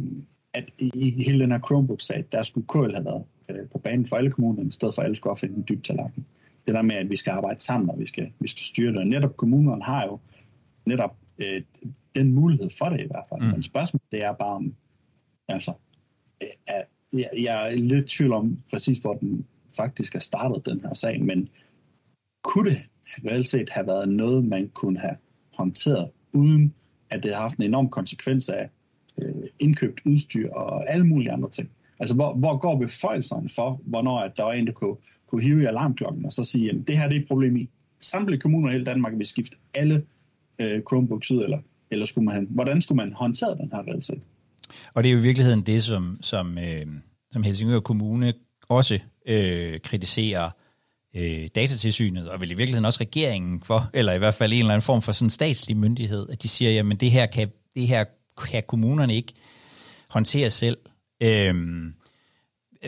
at 0.55 0.65
i 0.79 1.23
hele 1.23 1.41
den 1.41 1.51
her 1.51 1.59
Chromebook-sag, 1.59 2.25
der 2.33 2.43
skulle 2.43 2.67
KL 2.67 2.95
have 2.95 3.05
været 3.05 3.25
øh, 3.49 3.69
på 3.73 3.79
banen 3.79 4.07
for 4.07 4.17
alle 4.17 4.31
kommunerne, 4.31 4.69
i 4.69 4.73
stedet 4.73 4.95
for 4.95 5.03
at 5.03 5.07
alle 5.07 5.17
skulle 5.17 5.31
opfinde 5.31 5.57
en 5.57 5.65
dyb 5.69 5.85
tallerken. 5.85 6.27
Det 6.67 6.75
der 6.75 6.83
med, 6.83 6.97
at 6.97 7.11
vi 7.11 7.17
skal 7.17 7.31
arbejde 7.31 7.61
sammen, 7.61 7.91
og 7.91 7.99
vi 7.99 8.07
skal, 8.07 8.33
vi 8.39 8.49
skal 8.49 8.63
styre 8.63 8.93
det. 8.93 8.99
Og 8.99 9.07
netop 9.07 9.37
kommunerne 9.37 9.83
har 9.83 10.05
jo 10.05 10.19
netop 10.87 11.17
øh, 11.39 11.63
den 12.15 12.33
mulighed 12.33 12.71
for 12.79 12.89
det 12.89 13.01
i 13.01 13.07
hvert 13.07 13.25
fald. 13.29 13.41
Mm. 13.41 13.53
Men 13.53 13.63
spørgsmålet 13.63 14.13
det 14.13 14.23
er 14.23 14.33
bare 14.33 14.55
om, 14.55 14.75
altså, 15.49 15.73
jeg, 17.13 17.31
jeg 17.39 17.71
er 17.71 17.77
lidt 17.77 18.13
i 18.13 18.17
tvivl 18.17 18.33
om 18.33 18.59
præcis, 18.71 18.99
hvor 18.99 19.15
den 19.15 19.47
faktisk 19.77 20.15
er 20.15 20.19
startet, 20.19 20.67
den 20.67 20.81
her 20.81 20.95
sag, 20.95 21.25
men 21.25 21.49
kunne 22.45 22.71
det 22.71 22.79
reelt 23.27 23.49
set 23.49 23.71
have 23.71 23.87
været 23.87 24.09
noget, 24.09 24.45
man 24.45 24.69
kunne 24.69 24.99
have 24.99 25.17
håndteret, 25.55 26.11
uden 26.33 26.75
at 27.11 27.23
det 27.23 27.35
har 27.35 27.41
haft 27.41 27.57
en 27.57 27.65
enorm 27.65 27.89
konsekvens 27.89 28.49
af 28.49 28.71
øh, 29.23 29.35
indkøbt 29.59 30.01
udstyr 30.07 30.51
og 30.51 30.91
alle 30.91 31.07
mulige 31.07 31.33
andre 31.33 31.51
ting. 31.51 31.71
Altså, 32.01 32.15
hvor, 32.15 32.35
hvor 32.35 32.57
går 32.57 32.79
beføjelserne 32.79 33.49
for, 33.49 33.81
hvornår 33.85 34.19
at 34.19 34.37
der 34.37 34.43
var 34.43 34.53
en, 34.53 34.67
der 34.67 34.73
kunne, 34.73 34.97
kunne 35.27 35.43
hive 35.43 35.63
i 35.63 35.67
alarmklokken 35.67 36.25
og 36.25 36.33
så 36.33 36.45
sige, 36.45 36.71
at 36.71 36.77
det 36.87 36.99
her 36.99 37.09
det 37.09 37.17
er 37.17 37.21
et 37.21 37.29
problem 37.29 37.57
i? 37.57 37.71
samtlige 38.01 38.41
kommuner 38.41 38.69
i 38.69 38.73
hele 38.73 38.85
Danmark 38.85 39.13
vil 39.19 39.27
skifte 39.27 39.57
alle 39.75 40.07
øh, 40.59 40.83
Chromebooks 40.83 41.31
ud, 41.31 41.43
eller, 41.43 41.59
eller 41.91 42.07
skulle 42.07 42.25
man, 42.25 42.47
hvordan 42.51 42.83
skulle 42.83 42.97
man 42.97 43.13
håndtere 43.13 43.57
den 43.57 43.71
her 43.73 43.83
realitet? 43.83 44.23
Og 44.95 45.05
det 45.05 45.09
er 45.09 45.13
jo 45.13 45.19
i 45.19 45.23
virkeligheden 45.23 45.63
det, 45.63 45.83
som, 45.83 46.19
som, 46.21 46.59
øh, 46.59 46.87
som 47.31 47.43
Helsingør 47.43 47.81
Kommune 47.81 48.33
også 48.69 48.99
øh, 49.27 49.81
kritiserer 49.81 50.51
øh, 51.17 51.49
datatilsynet, 51.55 52.29
og 52.29 52.41
vel 52.41 52.51
i 52.51 52.55
virkeligheden 52.55 52.85
også 52.85 53.01
regeringen 53.01 53.61
for, 53.61 53.91
eller 53.95 54.13
i 54.13 54.19
hvert 54.19 54.35
fald 54.35 54.53
en 54.53 54.59
eller 54.59 54.73
anden 54.73 54.83
form 54.83 55.03
for 55.03 55.13
sådan 55.13 55.31
statslig 55.31 55.77
myndighed, 55.77 56.29
at 56.31 56.43
de 56.43 56.49
siger, 56.49 56.71
jamen 56.71 56.97
det 56.97 57.11
her 57.11 57.27
kan, 57.27 57.49
det 57.75 57.89
her 57.89 58.05
kan 58.51 58.63
kommunerne 58.69 59.15
ikke 59.15 59.33
håndtere 60.09 60.51
selv. 60.51 60.79
Øh, 61.23 61.55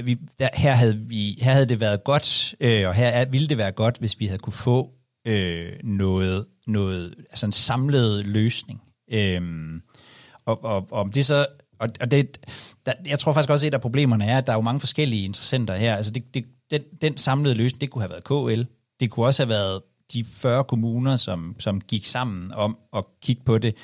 vi, 0.04 0.18
der, 0.38 0.48
her, 0.54 0.72
havde 0.72 0.98
vi, 0.98 1.38
her 1.42 1.52
havde 1.52 1.66
det 1.66 1.80
været 1.80 2.04
godt, 2.04 2.54
øh, 2.60 2.88
og 2.88 2.94
her 2.94 3.08
er, 3.08 3.24
ville 3.24 3.48
det 3.48 3.58
være 3.58 3.72
godt, 3.72 3.98
hvis 3.98 4.20
vi 4.20 4.26
havde 4.26 4.38
kunne 4.38 4.52
få 4.52 4.90
øh, 5.26 5.72
noget, 5.84 6.46
noget, 6.66 7.14
altså 7.30 7.46
en 7.46 7.52
samlet 7.52 8.26
løsning. 8.26 8.82
Øh, 9.12 9.42
og, 10.44 10.64
og, 10.64 10.88
og 10.90 11.14
det 11.14 11.26
så, 11.26 11.46
og, 11.82 11.88
og 12.00 12.10
det, 12.10 12.38
der, 12.86 12.92
jeg 13.06 13.18
tror 13.18 13.32
faktisk 13.32 13.50
også, 13.50 13.66
at 13.66 13.68
et 13.68 13.74
af 13.74 13.80
problemerne 13.80 14.24
er, 14.24 14.38
at 14.38 14.46
der 14.46 14.52
er 14.52 14.56
jo 14.56 14.62
mange 14.62 14.80
forskellige 14.80 15.24
interessenter 15.24 15.76
her. 15.76 15.96
Altså 15.96 16.12
det, 16.12 16.34
det, 16.34 16.44
den, 16.70 16.82
den 17.02 17.18
samlede 17.18 17.54
løsning, 17.54 17.80
det 17.80 17.90
kunne 17.90 18.02
have 18.02 18.10
været 18.10 18.24
KL. 18.24 18.62
Det 19.00 19.10
kunne 19.10 19.26
også 19.26 19.42
have 19.42 19.48
været 19.48 19.82
de 20.12 20.24
40 20.24 20.64
kommuner, 20.64 21.16
som, 21.16 21.56
som 21.58 21.80
gik 21.80 22.06
sammen 22.06 22.52
om 22.52 22.76
at 22.96 23.04
kigge 23.22 23.42
på 23.44 23.58
det. 23.58 23.74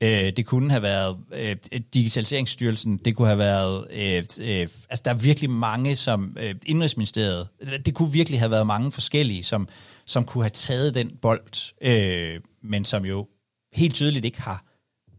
Øh, 0.00 0.32
det 0.36 0.46
kunne 0.46 0.70
have 0.70 0.82
været 0.82 1.16
øh, 1.32 1.56
Digitaliseringsstyrelsen, 1.94 2.96
det 2.96 3.16
kunne 3.16 3.28
have 3.28 3.38
været, 3.38 3.86
øh, 3.90 4.24
øh, 4.40 4.68
altså 4.88 5.02
der 5.04 5.10
er 5.10 5.14
virkelig 5.14 5.50
mange 5.50 5.96
som 5.96 6.36
øh, 6.40 6.54
Indrigsministeriet, 6.66 7.48
det 7.86 7.94
kunne 7.94 8.12
virkelig 8.12 8.40
have 8.40 8.50
været 8.50 8.66
mange 8.66 8.92
forskellige, 8.92 9.44
som, 9.44 9.68
som 10.04 10.24
kunne 10.24 10.44
have 10.44 10.50
taget 10.50 10.94
den 10.94 11.16
bold, 11.22 11.72
øh, 11.82 12.40
men 12.62 12.84
som 12.84 13.04
jo 13.04 13.28
helt 13.74 13.94
tydeligt 13.94 14.24
ikke 14.24 14.42
har, 14.42 14.64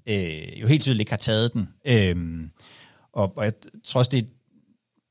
øh, 0.09 0.61
jo 0.61 0.67
helt 0.67 0.81
tydeligt 0.81 1.01
ikke 1.01 1.11
har 1.11 1.17
taget 1.17 1.53
den. 1.53 1.69
Øh, 1.85 2.49
og, 3.13 3.37
og 3.37 3.45
jeg 3.45 3.53
tror 3.83 3.99
også, 3.99 4.11
det, 4.11 4.29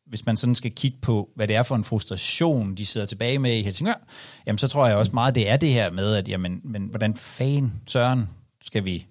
hvis 0.06 0.26
man 0.26 0.36
sådan 0.36 0.54
skal 0.54 0.74
kigge 0.74 0.98
på, 1.02 1.30
hvad 1.34 1.48
det 1.48 1.56
er 1.56 1.62
for 1.62 1.76
en 1.76 1.84
frustration, 1.84 2.74
de 2.74 2.86
sidder 2.86 3.06
tilbage 3.06 3.38
med 3.38 3.56
i 3.56 3.62
Helsingør, 3.62 4.06
jamen 4.46 4.58
så 4.58 4.68
tror 4.68 4.86
jeg 4.86 4.96
også 4.96 5.12
meget, 5.14 5.34
det 5.34 5.50
er 5.50 5.56
det 5.56 5.72
her 5.72 5.90
med, 5.90 6.14
at 6.14 6.28
jamen, 6.28 6.60
men 6.64 6.82
hvordan 6.82 7.14
fan, 7.14 7.72
søren, 7.86 8.28
skal 8.62 8.84
vi 8.84 9.06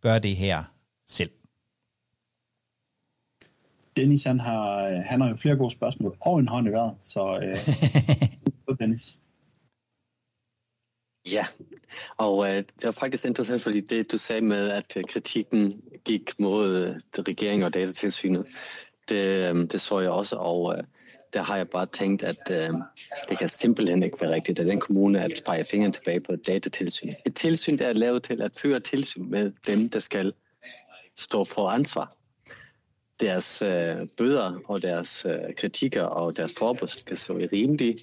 gøre 0.00 0.18
det 0.18 0.36
her 0.36 0.64
selv? 1.06 1.30
Dennis, 3.96 4.24
han 4.24 4.40
har, 4.40 4.90
han 5.06 5.20
har 5.20 5.28
jo 5.28 5.36
flere 5.36 5.56
gode 5.56 5.70
spørgsmål 5.70 6.16
og 6.20 6.38
en 6.38 6.48
hånd 6.48 6.68
i 6.68 6.70
vejret, 6.70 6.94
så 7.00 7.38
øh, 7.42 8.76
Dennis. 8.80 9.18
Ja, 11.32 11.46
og 12.16 12.48
øh, 12.48 12.56
det 12.56 12.84
var 12.84 12.90
faktisk 12.90 13.24
interessant, 13.24 13.62
fordi 13.62 13.80
det 13.80 14.12
du 14.12 14.18
sagde 14.18 14.40
med, 14.42 14.70
at 14.70 14.96
øh, 14.96 15.04
kritikken 15.04 15.82
gik 16.04 16.30
mod 16.38 16.76
øh, 16.76 17.22
regeringen 17.22 17.62
og 17.62 17.74
datatilsynet, 17.74 18.46
det, 19.08 19.50
øh, 19.50 19.56
det 19.56 19.80
så 19.80 20.00
jeg 20.00 20.10
også, 20.10 20.36
og 20.36 20.74
øh, 20.78 20.84
der 21.32 21.42
har 21.42 21.56
jeg 21.56 21.68
bare 21.68 21.86
tænkt, 21.86 22.22
at 22.22 22.50
øh, 22.50 22.70
det 23.28 23.38
kan 23.38 23.48
simpelthen 23.48 24.02
ikke 24.02 24.20
være 24.20 24.34
rigtigt, 24.34 24.58
at 24.58 24.66
den 24.66 24.80
kommune 24.80 25.22
at 25.22 25.42
pege 25.46 25.64
fingeren 25.64 25.92
tilbage 25.92 26.20
på 26.20 26.32
et 26.32 26.46
datatilsyn. 26.46 27.14
Et 27.26 27.34
tilsyn, 27.34 27.78
der 27.78 27.86
er 27.86 27.92
lavet 27.92 28.22
til 28.22 28.42
at 28.42 28.52
føre 28.58 28.80
tilsyn 28.80 29.30
med 29.30 29.52
dem, 29.66 29.88
der 29.88 29.98
skal 29.98 30.32
stå 31.16 31.44
for 31.44 31.68
ansvar. 31.68 32.16
Deres 33.20 33.62
øh, 33.62 34.08
bøder 34.18 34.60
og 34.64 34.82
deres 34.82 35.26
øh, 35.28 35.54
kritikker 35.56 36.02
og 36.02 36.36
deres 36.36 36.54
forbud 36.58 36.88
skal 36.88 37.18
så 37.18 37.32
i 37.32 37.46
rimelige 37.46 37.98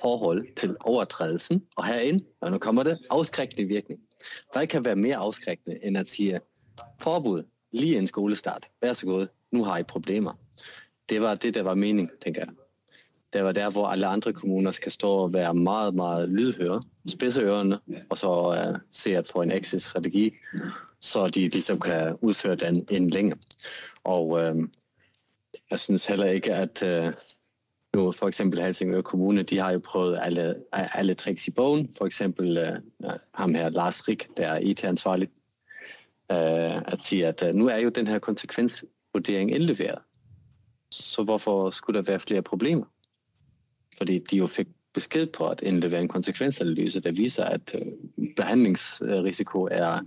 forhold 0.00 0.54
til 0.56 0.76
overtrædelsen, 0.80 1.66
og 1.76 1.86
herind, 1.86 2.20
og 2.40 2.50
nu 2.50 2.58
kommer 2.58 2.82
det, 2.82 2.98
afskrækkende 3.10 3.68
virkning. 3.68 4.00
Hvad 4.52 4.66
kan 4.66 4.84
være 4.84 4.96
mere 4.96 5.16
afskrækkende, 5.16 5.78
end 5.84 5.98
at 5.98 6.08
sige 6.08 6.40
forbud 7.00 7.42
lige 7.72 7.98
en 7.98 8.06
skolestart, 8.06 8.68
vær 8.82 8.92
så 8.92 9.06
god, 9.06 9.26
nu 9.52 9.64
har 9.64 9.78
I 9.78 9.82
problemer. 9.82 10.32
Det 11.08 11.22
var 11.22 11.34
det, 11.34 11.54
der 11.54 11.62
var 11.62 11.74
mening, 11.74 12.10
tænker 12.24 12.40
jeg. 12.40 12.48
Det 13.32 13.44
var 13.44 13.52
der, 13.52 13.70
hvor 13.70 13.86
alle 13.86 14.06
andre 14.06 14.32
kommuner 14.32 14.72
skal 14.72 14.92
stå 14.92 15.10
og 15.10 15.32
være 15.32 15.54
meget, 15.54 15.94
meget 15.94 16.28
lydhøre, 16.28 16.82
spidse 17.08 17.40
ørerne, 17.40 17.78
og 18.10 18.18
så 18.18 18.30
uh, 18.72 18.78
se 18.90 19.16
at 19.16 19.26
få 19.26 19.42
en 19.42 19.52
exit-strategi, 19.52 20.34
så 21.00 21.28
de 21.28 21.48
ligesom 21.48 21.80
kan 21.80 22.16
udføre 22.20 22.56
den 22.56 22.86
en 22.90 23.10
længere. 23.10 23.38
Og 24.04 24.28
uh, 24.28 24.68
jeg 25.70 25.80
synes 25.80 26.06
heller 26.06 26.26
ikke, 26.26 26.54
at 26.54 26.82
uh, 26.82 27.12
nu 27.96 28.12
for 28.12 28.28
eksempel 28.28 28.62
Helsingør 28.62 29.00
Kommune, 29.00 29.42
de 29.42 29.58
har 29.58 29.72
jo 29.72 29.78
prøvet 29.78 30.18
alle, 30.22 30.54
alle 30.72 31.14
tricks 31.14 31.48
i 31.48 31.50
bogen. 31.50 31.88
For 31.98 32.06
eksempel 32.06 32.58
uh, 33.04 33.12
ham 33.34 33.54
her, 33.54 33.68
Lars 33.68 34.08
Rik, 34.08 34.28
der 34.36 34.48
er 34.48 34.58
IT-ansvarlig, 34.58 35.28
uh, 36.32 36.92
at 36.92 36.98
sige, 37.02 37.26
at 37.26 37.42
uh, 37.42 37.54
nu 37.54 37.66
er 37.66 37.76
jo 37.76 37.88
den 37.88 38.06
her 38.06 38.18
konsekvensvurdering 38.18 39.54
indleveret. 39.54 39.98
Så 40.90 41.22
hvorfor 41.22 41.70
skulle 41.70 41.98
der 41.98 42.04
være 42.04 42.20
flere 42.20 42.42
problemer? 42.42 42.86
Fordi 43.98 44.18
de 44.18 44.36
jo 44.36 44.46
fik 44.46 44.66
besked 44.94 45.26
på 45.26 45.48
at 45.48 45.62
indlevere 45.62 46.00
en 46.00 46.08
konsekvensanalyse, 46.08 47.00
der 47.00 47.12
viser, 47.12 47.44
at 47.44 47.74
uh, 47.74 48.26
behandlingsrisiko 48.36 49.68
er 49.70 50.00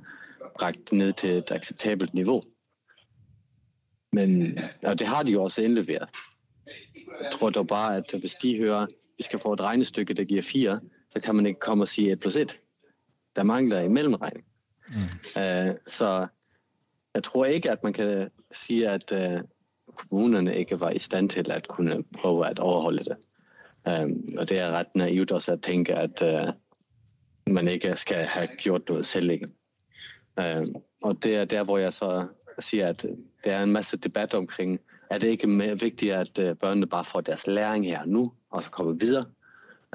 bragt 0.59 0.91
ned 0.91 1.11
til 1.11 1.29
et 1.29 1.51
acceptabelt 1.51 2.13
niveau. 2.13 2.41
Men 4.13 4.59
og 4.83 4.99
det 4.99 5.07
har 5.07 5.23
de 5.23 5.31
jo 5.31 5.43
også 5.43 5.61
indleveret. 5.61 6.09
Jeg 7.21 7.31
tror 7.33 7.49
dog 7.49 7.67
bare, 7.67 7.97
at 7.97 8.15
hvis 8.19 8.35
de 8.35 8.57
hører, 8.57 8.81
at 8.81 8.89
vi 9.17 9.23
skal 9.23 9.39
få 9.39 9.53
et 9.53 9.61
regnestykke, 9.61 10.13
der 10.13 10.23
giver 10.23 10.41
4, 10.41 10.77
så 11.09 11.19
kan 11.19 11.35
man 11.35 11.45
ikke 11.45 11.59
komme 11.59 11.83
og 11.83 11.87
sige 11.87 12.11
1 12.11 12.19
plus 12.19 12.35
1. 12.35 12.59
Der 13.35 13.43
mangler 13.43 13.79
i 13.79 13.87
mellemregning. 13.87 14.45
Mm. 14.89 14.95
Uh, 15.35 15.75
så 15.87 16.27
jeg 17.13 17.23
tror 17.23 17.45
ikke, 17.45 17.71
at 17.71 17.83
man 17.83 17.93
kan 17.93 18.29
sige, 18.51 18.89
at 18.89 19.11
uh, 19.11 19.41
kommunerne 19.95 20.55
ikke 20.55 20.79
var 20.79 20.89
i 20.89 20.99
stand 20.99 21.29
til 21.29 21.51
at 21.51 21.67
kunne 21.67 22.03
prøve 22.03 22.47
at 22.47 22.59
overholde 22.59 23.03
det. 23.03 23.17
Um, 23.85 24.23
og 24.37 24.49
det 24.49 24.59
er 24.59 24.71
ret 24.71 24.95
naivt 24.95 25.31
også 25.31 25.51
at 25.51 25.61
tænke, 25.61 25.95
at 25.95 26.21
uh, 26.21 26.53
man 27.53 27.67
ikke 27.67 27.95
skal 27.95 28.25
have 28.25 28.47
gjort 28.47 28.89
noget 28.89 29.05
selv. 29.05 29.29
Ikke? 29.29 29.47
Um, 30.37 30.75
og 31.01 31.23
det 31.23 31.35
er 31.35 31.45
der, 31.45 31.63
hvor 31.63 31.77
jeg 31.77 31.93
så 31.93 32.27
siger, 32.63 32.87
at 32.87 33.05
der 33.43 33.55
er 33.55 33.63
en 33.63 33.71
masse 33.71 33.97
debat 33.97 34.33
omkring, 34.33 34.79
er 35.09 35.17
det 35.17 35.27
ikke 35.27 35.47
mere 35.47 35.79
vigtigt, 35.79 36.13
at 36.13 36.39
uh, 36.39 36.57
børnene 36.57 36.87
bare 36.87 37.03
får 37.03 37.21
deres 37.21 37.47
læring 37.47 37.85
her 37.85 38.05
nu, 38.05 38.33
og 38.51 38.63
så 38.63 38.69
kommer 38.69 38.93
videre? 38.93 39.25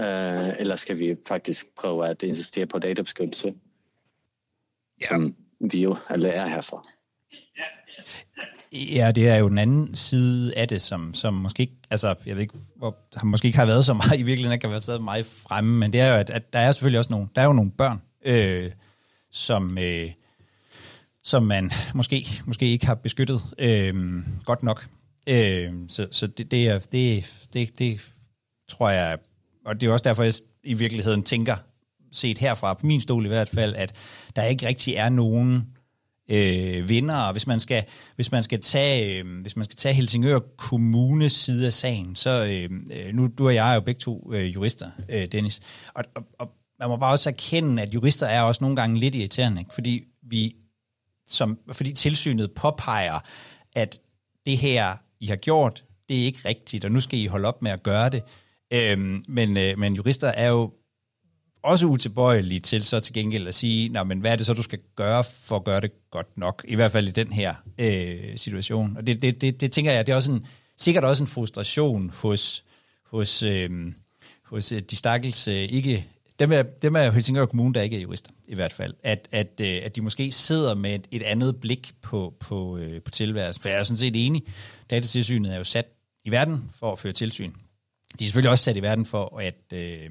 Uh, 0.00 0.60
eller 0.60 0.76
skal 0.76 0.98
vi 0.98 1.16
faktisk 1.28 1.66
prøve 1.76 2.08
at 2.08 2.22
insistere 2.22 2.66
på 2.66 2.78
databeskyttelse, 2.78 3.54
ja. 5.00 5.06
som 5.06 5.34
vi 5.60 5.82
jo 5.82 5.96
alle 6.08 6.28
er 6.28 6.46
her 6.46 6.60
for? 6.60 6.88
Ja, 8.72 9.12
det 9.14 9.28
er 9.28 9.36
jo 9.36 9.48
den 9.48 9.58
anden 9.58 9.94
side 9.94 10.54
af 10.56 10.68
det, 10.68 10.82
som, 10.82 11.14
som 11.14 11.34
måske 11.34 11.60
ikke, 11.60 11.76
altså 11.90 12.14
jeg 12.26 12.34
ved 12.34 12.42
ikke, 12.42 12.54
hvor, 12.76 12.96
har 13.16 13.24
måske 13.24 13.46
ikke 13.46 13.58
har 13.58 13.66
været 13.66 13.84
så 13.84 13.94
meget, 13.94 14.18
i 14.20 14.22
virkeligheden 14.22 14.52
ikke 14.52 14.66
har 14.66 14.70
været 14.70 14.82
så 14.82 14.98
meget 14.98 15.26
fremme, 15.26 15.78
men 15.78 15.92
det 15.92 16.00
er 16.00 16.08
jo, 16.08 16.14
at, 16.14 16.30
at 16.30 16.52
der 16.52 16.58
er 16.58 16.72
selvfølgelig 16.72 16.98
også 16.98 17.10
nogle, 17.10 17.28
der 17.34 17.42
er 17.42 17.46
jo 17.46 17.52
nogle 17.52 17.70
børn, 17.70 18.02
øh, 18.24 18.70
som, 19.30 19.78
øh, 19.78 20.10
som 21.24 21.42
man 21.42 21.70
måske, 21.94 22.26
måske 22.44 22.66
ikke 22.66 22.86
har 22.86 22.94
beskyttet 22.94 23.42
øh, 23.58 23.94
godt 24.44 24.62
nok. 24.62 24.86
Øh, 25.26 25.72
så 25.88 26.08
så 26.10 26.26
det, 26.26 26.50
det, 26.50 26.68
er, 26.68 26.78
det, 26.78 27.32
det, 27.52 27.78
det 27.78 28.00
tror 28.68 28.90
jeg, 28.90 29.18
og 29.66 29.80
det 29.80 29.88
er 29.88 29.92
også 29.92 30.02
derfor, 30.02 30.22
jeg 30.22 30.32
i 30.64 30.74
virkeligheden 30.74 31.22
tænker, 31.22 31.56
set 32.12 32.38
herfra, 32.38 32.74
på 32.74 32.86
min 32.86 33.00
stol 33.00 33.24
i 33.24 33.28
hvert 33.28 33.48
fald, 33.48 33.74
at 33.74 33.94
der 34.36 34.44
ikke 34.44 34.66
rigtig 34.66 34.94
er 34.94 35.08
nogen 35.08 35.66
øh, 36.28 36.88
vinder. 36.88 37.32
Hvis 37.32 37.46
man 37.46 37.60
skal, 37.60 37.84
hvis 38.14 38.32
man 38.32 38.42
skal 38.42 38.60
tage, 38.60 39.18
øh, 39.18 39.40
hvis 39.42 39.56
man 39.56 39.64
skal 39.64 39.76
tage 39.76 39.94
Helsingør 39.94 40.38
Kommunes 40.56 41.32
side 41.32 41.66
af 41.66 41.72
sagen, 41.72 42.16
så 42.16 42.44
øh, 42.44 42.70
øh, 42.92 43.14
nu 43.14 43.26
du 43.38 43.46
og 43.46 43.54
jeg 43.54 43.70
er 43.70 43.74
jo 43.74 43.80
begge 43.80 43.98
to 43.98 44.32
øh, 44.34 44.54
jurister, 44.54 44.90
øh, 45.08 45.26
Dennis, 45.26 45.60
og, 45.94 46.04
og, 46.14 46.24
og 46.38 46.50
man 46.78 46.88
må 46.88 46.96
bare 46.96 47.12
også 47.12 47.30
erkende, 47.30 47.82
at 47.82 47.94
jurister 47.94 48.26
er 48.26 48.42
også 48.42 48.64
nogle 48.64 48.76
gange 48.76 48.98
lidt 48.98 49.14
irriterende, 49.14 49.60
ikke? 49.60 49.74
fordi 49.74 50.04
vi 50.22 50.54
som, 51.26 51.58
fordi 51.72 51.92
tilsynet 51.92 52.52
påpeger, 52.52 53.18
at 53.72 53.98
det 54.46 54.58
her, 54.58 54.96
I 55.20 55.26
har 55.26 55.36
gjort, 55.36 55.84
det 56.08 56.20
er 56.20 56.24
ikke 56.24 56.40
rigtigt, 56.44 56.84
og 56.84 56.92
nu 56.92 57.00
skal 57.00 57.18
I 57.18 57.26
holde 57.26 57.48
op 57.48 57.62
med 57.62 57.70
at 57.70 57.82
gøre 57.82 58.08
det. 58.08 58.22
Øhm, 58.72 59.24
men, 59.28 59.56
øh, 59.56 59.78
men 59.78 59.94
jurister 59.94 60.28
er 60.28 60.48
jo 60.48 60.72
også 61.62 61.86
utilbøjelige 61.86 62.60
til 62.60 62.84
så 62.84 63.00
til 63.00 63.14
gengæld 63.14 63.48
at 63.48 63.54
sige, 63.54 63.88
Nå, 63.88 64.04
men 64.04 64.20
hvad 64.20 64.32
er 64.32 64.36
det 64.36 64.46
så, 64.46 64.52
du 64.52 64.62
skal 64.62 64.78
gøre 64.96 65.24
for 65.24 65.56
at 65.56 65.64
gøre 65.64 65.80
det 65.80 66.10
godt 66.10 66.38
nok, 66.38 66.64
i 66.68 66.74
hvert 66.74 66.92
fald 66.92 67.08
i 67.08 67.10
den 67.10 67.32
her 67.32 67.54
øh, 67.78 68.38
situation. 68.38 68.96
Og 68.96 69.06
det, 69.06 69.22
det, 69.22 69.40
det, 69.40 69.60
det 69.60 69.72
tænker 69.72 69.92
jeg, 69.92 70.06
det 70.06 70.12
er 70.12 70.16
også 70.16 70.32
en, 70.32 70.46
sikkert 70.78 71.04
også 71.04 71.22
en 71.22 71.26
frustration 71.26 72.10
hos, 72.10 72.64
hos, 73.04 73.42
øhm, 73.42 73.86
øh, 73.86 73.92
hos 74.44 74.72
de 74.90 74.96
stakkels 74.96 75.48
øh, 75.48 75.54
ikke, 75.54 76.06
dem 76.38 76.52
er, 76.52 76.62
dem 76.62 76.96
er 76.96 77.10
Helsingør 77.10 77.46
Kommune, 77.46 77.74
der 77.74 77.82
ikke 77.82 77.96
er 77.96 78.00
jurister, 78.00 78.30
i 78.48 78.54
hvert 78.54 78.72
fald, 78.72 78.94
at, 79.02 79.28
at, 79.32 79.60
øh, 79.60 79.80
at 79.82 79.96
de 79.96 80.00
måske 80.00 80.32
sidder 80.32 80.74
med 80.74 80.94
et, 80.94 81.06
et 81.10 81.22
andet 81.22 81.60
blik 81.60 81.92
på, 82.02 82.34
på, 82.40 82.76
øh, 82.76 83.02
på 83.02 83.10
tilværelsen. 83.10 83.62
For 83.62 83.68
jeg 83.68 83.78
er 83.78 83.82
sådan 83.82 83.96
set 83.96 84.26
enig, 84.26 84.42
datatilsynet 84.90 85.52
er 85.52 85.58
jo 85.58 85.64
sat 85.64 85.86
i 86.24 86.30
verden 86.30 86.70
for 86.76 86.92
at 86.92 86.98
føre 86.98 87.12
tilsyn. 87.12 87.52
De 88.18 88.24
er 88.24 88.26
selvfølgelig 88.26 88.50
også 88.50 88.64
sat 88.64 88.76
i 88.76 88.82
verden 88.82 89.06
for 89.06 89.38
at... 89.38 89.72
Øh, 89.72 90.10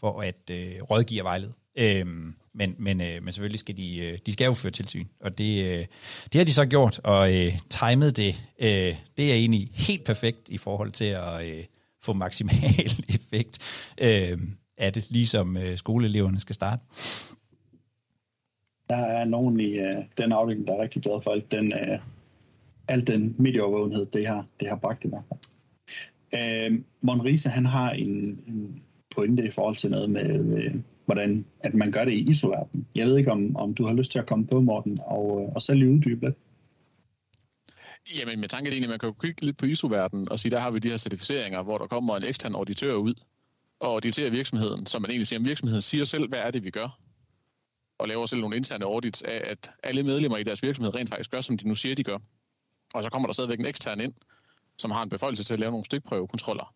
for 0.00 0.20
at 0.20 0.50
øh, 0.50 0.82
rådgive 0.82 1.20
og 1.20 1.24
vejlede. 1.24 1.52
Øhm, 1.78 2.34
men, 2.54 2.74
men, 2.78 3.00
øh, 3.00 3.22
men 3.22 3.32
selvfølgelig 3.32 3.60
skal 3.60 3.76
de, 3.76 3.96
øh, 3.98 4.18
de 4.26 4.32
skal 4.32 4.44
jo 4.44 4.54
føre 4.54 4.72
tilsyn, 4.72 5.06
og 5.20 5.38
det, 5.38 5.64
øh, 5.64 5.86
det 6.32 6.38
har 6.38 6.44
de 6.44 6.52
så 6.52 6.66
gjort, 6.66 7.00
og 7.04 7.36
øh, 7.36 7.58
timet 7.70 8.16
det, 8.16 8.36
øh, 8.58 8.96
det 9.16 9.30
er 9.30 9.34
egentlig 9.34 9.70
helt 9.74 10.04
perfekt 10.04 10.48
i 10.48 10.58
forhold 10.58 10.92
til 10.92 11.04
at 11.04 11.46
øh, 11.46 11.64
få 12.02 12.12
maksimal 12.12 12.92
effekt 13.08 13.58
øh, 13.98 14.38
af 14.80 14.92
det, 14.92 15.10
ligesom 15.10 15.56
øh, 15.56 15.76
skoleeleverne 15.76 16.40
skal 16.40 16.54
starte. 16.54 16.82
Der 18.88 18.96
er 18.96 19.24
nogen 19.24 19.60
i 19.60 19.78
uh, 19.78 20.04
den 20.18 20.32
afdeling, 20.32 20.66
der 20.66 20.74
er 20.74 20.82
rigtig 20.82 21.02
glad 21.02 21.22
for 21.22 21.30
alt 21.30 21.52
den, 21.52 21.72
uh, 21.72 21.98
alt 22.88 23.06
den 23.06 23.36
medieovervågenhed, 23.38 24.06
det 24.06 24.26
har, 24.26 24.46
det 24.60 24.68
har 24.68 24.76
bragt 24.76 25.04
i 25.04 25.08
hvert 25.08 25.24
fald. 25.28 25.40
Uh, 26.72 26.80
Monrise, 27.02 27.48
han 27.48 27.66
har 27.66 27.90
en, 27.90 28.08
en 28.46 28.82
pointe 29.14 29.46
i 29.46 29.50
forhold 29.50 29.76
til 29.76 29.90
noget 29.90 30.10
med, 30.10 30.40
uh, 30.40 30.80
hvordan 31.04 31.44
at 31.60 31.74
man 31.74 31.92
gør 31.92 32.04
det 32.04 32.12
i 32.12 32.30
ISO-verden. 32.30 32.86
Jeg 32.94 33.06
ved 33.06 33.18
ikke, 33.18 33.32
om, 33.32 33.56
om 33.56 33.74
du 33.74 33.86
har 33.86 33.94
lyst 33.94 34.10
til 34.10 34.18
at 34.18 34.26
komme 34.26 34.46
på, 34.46 34.60
Morten, 34.60 34.98
og, 35.00 35.40
uh, 35.40 35.54
og 35.54 35.62
selv 35.62 35.88
uddybe 35.88 36.26
lidt. 36.26 36.36
Jamen, 38.18 38.40
med 38.40 38.48
tanke 38.48 38.70
egentlig, 38.70 38.90
man 38.90 38.98
kan 38.98 39.08
jo 39.08 39.12
kigge 39.12 39.44
lidt 39.44 39.56
på 39.56 39.66
ISO-verdenen 39.66 40.28
og 40.28 40.38
sige, 40.38 40.50
der 40.50 40.60
har 40.60 40.70
vi 40.70 40.78
de 40.78 40.90
her 40.90 40.96
certificeringer, 40.96 41.62
hvor 41.62 41.78
der 41.78 41.86
kommer 41.86 42.16
en 42.16 42.24
ekstern 42.24 42.54
auditør 42.54 42.94
ud 42.94 43.14
og 43.80 43.92
auditerer 43.92 44.30
virksomheden, 44.30 44.86
som 44.86 45.02
man 45.02 45.10
egentlig 45.10 45.26
siger, 45.26 45.40
at 45.40 45.46
virksomheden 45.46 45.82
siger 45.82 46.04
selv, 46.04 46.28
hvad 46.28 46.38
er 46.38 46.50
det, 46.50 46.64
vi 46.64 46.70
gør? 46.70 46.98
Og 47.98 48.08
laver 48.08 48.26
selv 48.26 48.40
nogle 48.40 48.56
interne 48.56 48.84
audits 48.84 49.22
af, 49.22 49.42
at 49.44 49.70
alle 49.82 50.02
medlemmer 50.02 50.38
i 50.38 50.42
deres 50.42 50.62
virksomhed 50.62 50.94
rent 50.94 51.08
faktisk 51.08 51.30
gør, 51.30 51.40
som 51.40 51.58
de 51.58 51.68
nu 51.68 51.74
siger, 51.74 51.94
de 51.94 52.04
gør. 52.04 52.18
Og 52.94 53.02
så 53.02 53.10
kommer 53.10 53.28
der 53.28 53.32
stadigvæk 53.32 53.60
en 53.60 53.66
ekstern 53.66 54.00
ind, 54.00 54.14
som 54.78 54.90
har 54.90 55.02
en 55.02 55.08
beføjelse 55.08 55.44
til 55.44 55.54
at 55.54 55.60
lave 55.60 55.70
nogle 55.70 55.84
stikprøvekontroller. 55.84 56.74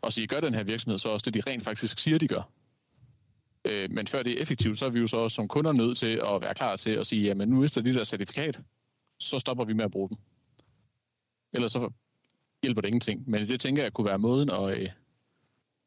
Og 0.00 0.12
sige, 0.12 0.26
gør 0.26 0.40
den 0.40 0.54
her 0.54 0.64
virksomhed 0.64 0.98
så 0.98 1.08
også 1.08 1.30
det, 1.30 1.34
de 1.34 1.50
rent 1.50 1.64
faktisk 1.64 1.98
siger, 1.98 2.18
de 2.18 2.28
gør? 2.28 2.50
Øh, 3.64 3.90
men 3.90 4.06
før 4.06 4.22
det 4.22 4.32
er 4.32 4.42
effektivt, 4.42 4.78
så 4.78 4.86
er 4.86 4.90
vi 4.90 5.00
jo 5.00 5.06
så 5.06 5.16
også 5.16 5.34
som 5.34 5.48
kunder 5.48 5.72
nødt 5.72 5.98
til 5.98 6.20
at 6.26 6.42
være 6.42 6.54
klar 6.54 6.76
til 6.76 6.90
at 6.90 7.06
sige, 7.06 7.22
jamen 7.22 7.48
nu 7.48 7.60
mister 7.60 7.80
de 7.80 7.94
der 7.94 8.04
certifikat, 8.04 8.60
så 9.18 9.38
stopper 9.38 9.64
vi 9.64 9.72
med 9.72 9.84
at 9.84 9.90
bruge 9.90 10.08
dem. 10.08 10.16
Ellers 11.52 11.72
så 11.72 11.90
hjælper 12.62 12.80
det 12.80 12.88
ingenting. 12.88 13.30
Men 13.30 13.48
det 13.48 13.60
tænker 13.60 13.82
jeg 13.82 13.92
kunne 13.92 14.04
være 14.04 14.18
måden 14.18 14.50
at, 14.50 14.78
øh, 14.78 14.88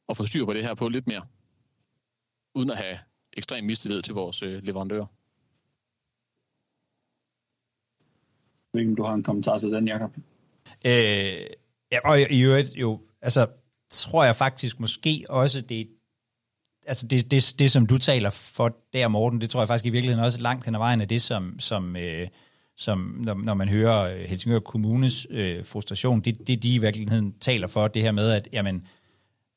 at 0.10 0.18
få 0.18 0.26
styr 0.26 0.46
på 0.46 0.54
det 0.54 0.64
her 0.64 0.74
på 0.74 0.90
lidt 0.90 1.08
mere. 1.08 1.22
Uden 2.56 2.70
at 2.70 2.78
have 2.78 3.00
ekstrem 3.34 3.64
mistillid 3.64 4.02
til 4.02 4.14
vores 4.14 4.44
øh, 4.44 4.64
leverandører. 4.64 5.06
Hvilken 8.72 8.96
du 8.96 9.04
har 9.04 9.14
en 9.14 9.24
kommentar 9.24 9.58
til 9.58 9.72
den, 9.72 9.88
Jacob? 9.88 10.12
Øh, 10.86 11.46
ja, 11.92 12.00
og 12.06 12.20
i 12.20 12.42
øvrigt 12.42 12.76
jo, 12.76 13.02
altså 13.22 13.48
tror 13.90 14.24
jeg 14.24 14.36
faktisk 14.36 14.80
måske 14.80 15.26
også, 15.30 15.62
det 15.62 15.90
altså 16.86 17.08
det, 17.08 17.32
det, 17.32 17.56
det, 17.60 17.72
som 17.72 17.86
du 17.86 17.98
taler 17.98 18.30
for 18.30 18.78
der, 18.94 19.08
Morten, 19.08 19.42
det 19.42 19.50
tror 19.50 19.62
jeg 19.62 19.68
faktisk 19.68 19.86
i 19.86 19.90
virkeligheden 19.90 20.26
også 20.26 20.42
langt 20.42 20.66
hen 20.66 20.76
ad 20.76 20.80
vejen 20.80 21.02
af 21.02 21.08
det, 21.08 21.22
som, 21.22 21.60
som, 21.60 21.96
øh, 21.96 22.28
som 22.78 23.16
når, 23.20 23.34
når 23.34 23.54
man 23.54 23.70
hører 23.70 24.28
Helsingør 24.28 24.60
Kommunes 24.60 25.28
øh, 25.30 25.66
frustration, 25.66 26.22
det, 26.22 26.48
det 26.48 26.64
de 26.64 26.74
i 26.74 26.78
virkeligheden 26.78 27.34
taler 27.40 27.68
for, 27.68 27.88
det 27.88 28.02
her 28.02 28.12
med, 28.12 28.32
at 28.32 28.48
jamen, 28.54 28.88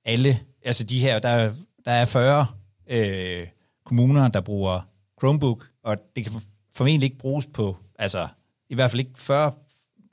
alle, 0.05 0.41
altså 0.65 0.85
de 0.85 1.01
her, 1.01 1.19
der, 1.19 1.53
der 1.85 1.91
er 1.91 2.05
40 2.05 2.47
øh, 2.91 3.47
kommuner, 3.85 4.29
der 4.29 4.41
bruger 4.41 4.81
Chromebook, 5.21 5.67
og 5.85 5.97
det 6.17 6.25
kan 6.25 6.33
formentlig 6.75 7.07
ikke 7.07 7.19
bruges 7.19 7.47
på, 7.55 7.77
altså 7.99 8.29
i 8.71 8.75
hvert 8.75 8.91
fald 8.91 9.01
ikke 9.01 9.13
40 9.17 9.53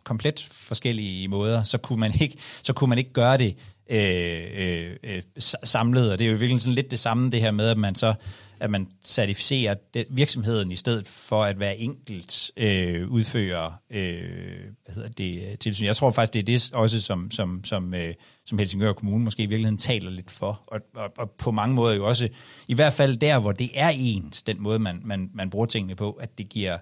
komplet 0.03 0.47
forskellige 0.51 1.27
måder, 1.27 1.63
så 1.63 1.77
kunne 1.77 1.99
man 1.99 2.13
ikke, 2.21 2.37
så 2.63 2.73
kunne 2.73 2.89
man 2.89 2.97
ikke 2.97 3.13
gøre 3.13 3.37
det 3.37 3.55
øh, 3.89 4.45
øh, 4.53 4.95
øh 5.03 5.21
samlet, 5.63 6.11
og 6.11 6.19
det 6.19 6.27
er 6.27 6.31
jo 6.31 6.37
virkelig 6.37 6.61
sådan 6.61 6.75
lidt 6.75 6.91
det 6.91 6.99
samme, 6.99 7.31
det 7.31 7.41
her 7.41 7.51
med, 7.51 7.69
at 7.69 7.77
man 7.77 7.95
så 7.95 8.13
at 8.61 8.69
man 8.69 8.87
certificerer 9.03 9.75
det, 9.93 10.05
virksomheden 10.09 10.71
i 10.71 10.75
stedet 10.75 11.07
for 11.07 11.43
at 11.43 11.59
være 11.59 11.77
enkelt 11.77 12.51
øh, 12.57 13.09
udfører 13.09 13.71
øh, 13.89 14.61
hvad 14.85 14.95
hedder 14.95 15.09
det, 15.09 15.49
øh, 15.49 15.57
tilsyn. 15.57 15.85
Jeg 15.85 15.95
tror 15.95 16.11
faktisk, 16.11 16.33
det 16.33 16.39
er 16.39 16.43
det 16.43 16.71
også, 16.73 17.01
som, 17.01 17.31
som, 17.31 17.63
som, 17.63 17.93
øh, 17.93 18.13
som 18.45 18.59
Helsingør 18.59 18.93
Kommune 18.93 19.23
måske 19.23 19.43
i 19.43 19.45
virkeligheden 19.45 19.77
taler 19.77 20.11
lidt 20.11 20.31
for, 20.31 20.63
og, 20.67 20.81
og, 20.95 21.11
og 21.17 21.31
på 21.31 21.51
mange 21.51 21.75
måder 21.75 21.95
jo 21.95 22.07
også, 22.07 22.29
i 22.67 22.73
hvert 22.73 22.93
fald 22.93 23.17
der, 23.17 23.39
hvor 23.39 23.51
det 23.51 23.69
er 23.73 23.89
ens, 23.89 24.41
den 24.41 24.61
måde, 24.61 24.79
man, 24.79 25.01
man, 25.03 25.29
man 25.33 25.49
bruger 25.49 25.65
tingene 25.65 25.95
på, 25.95 26.11
at 26.11 26.37
det 26.37 26.49
giver 26.49 26.77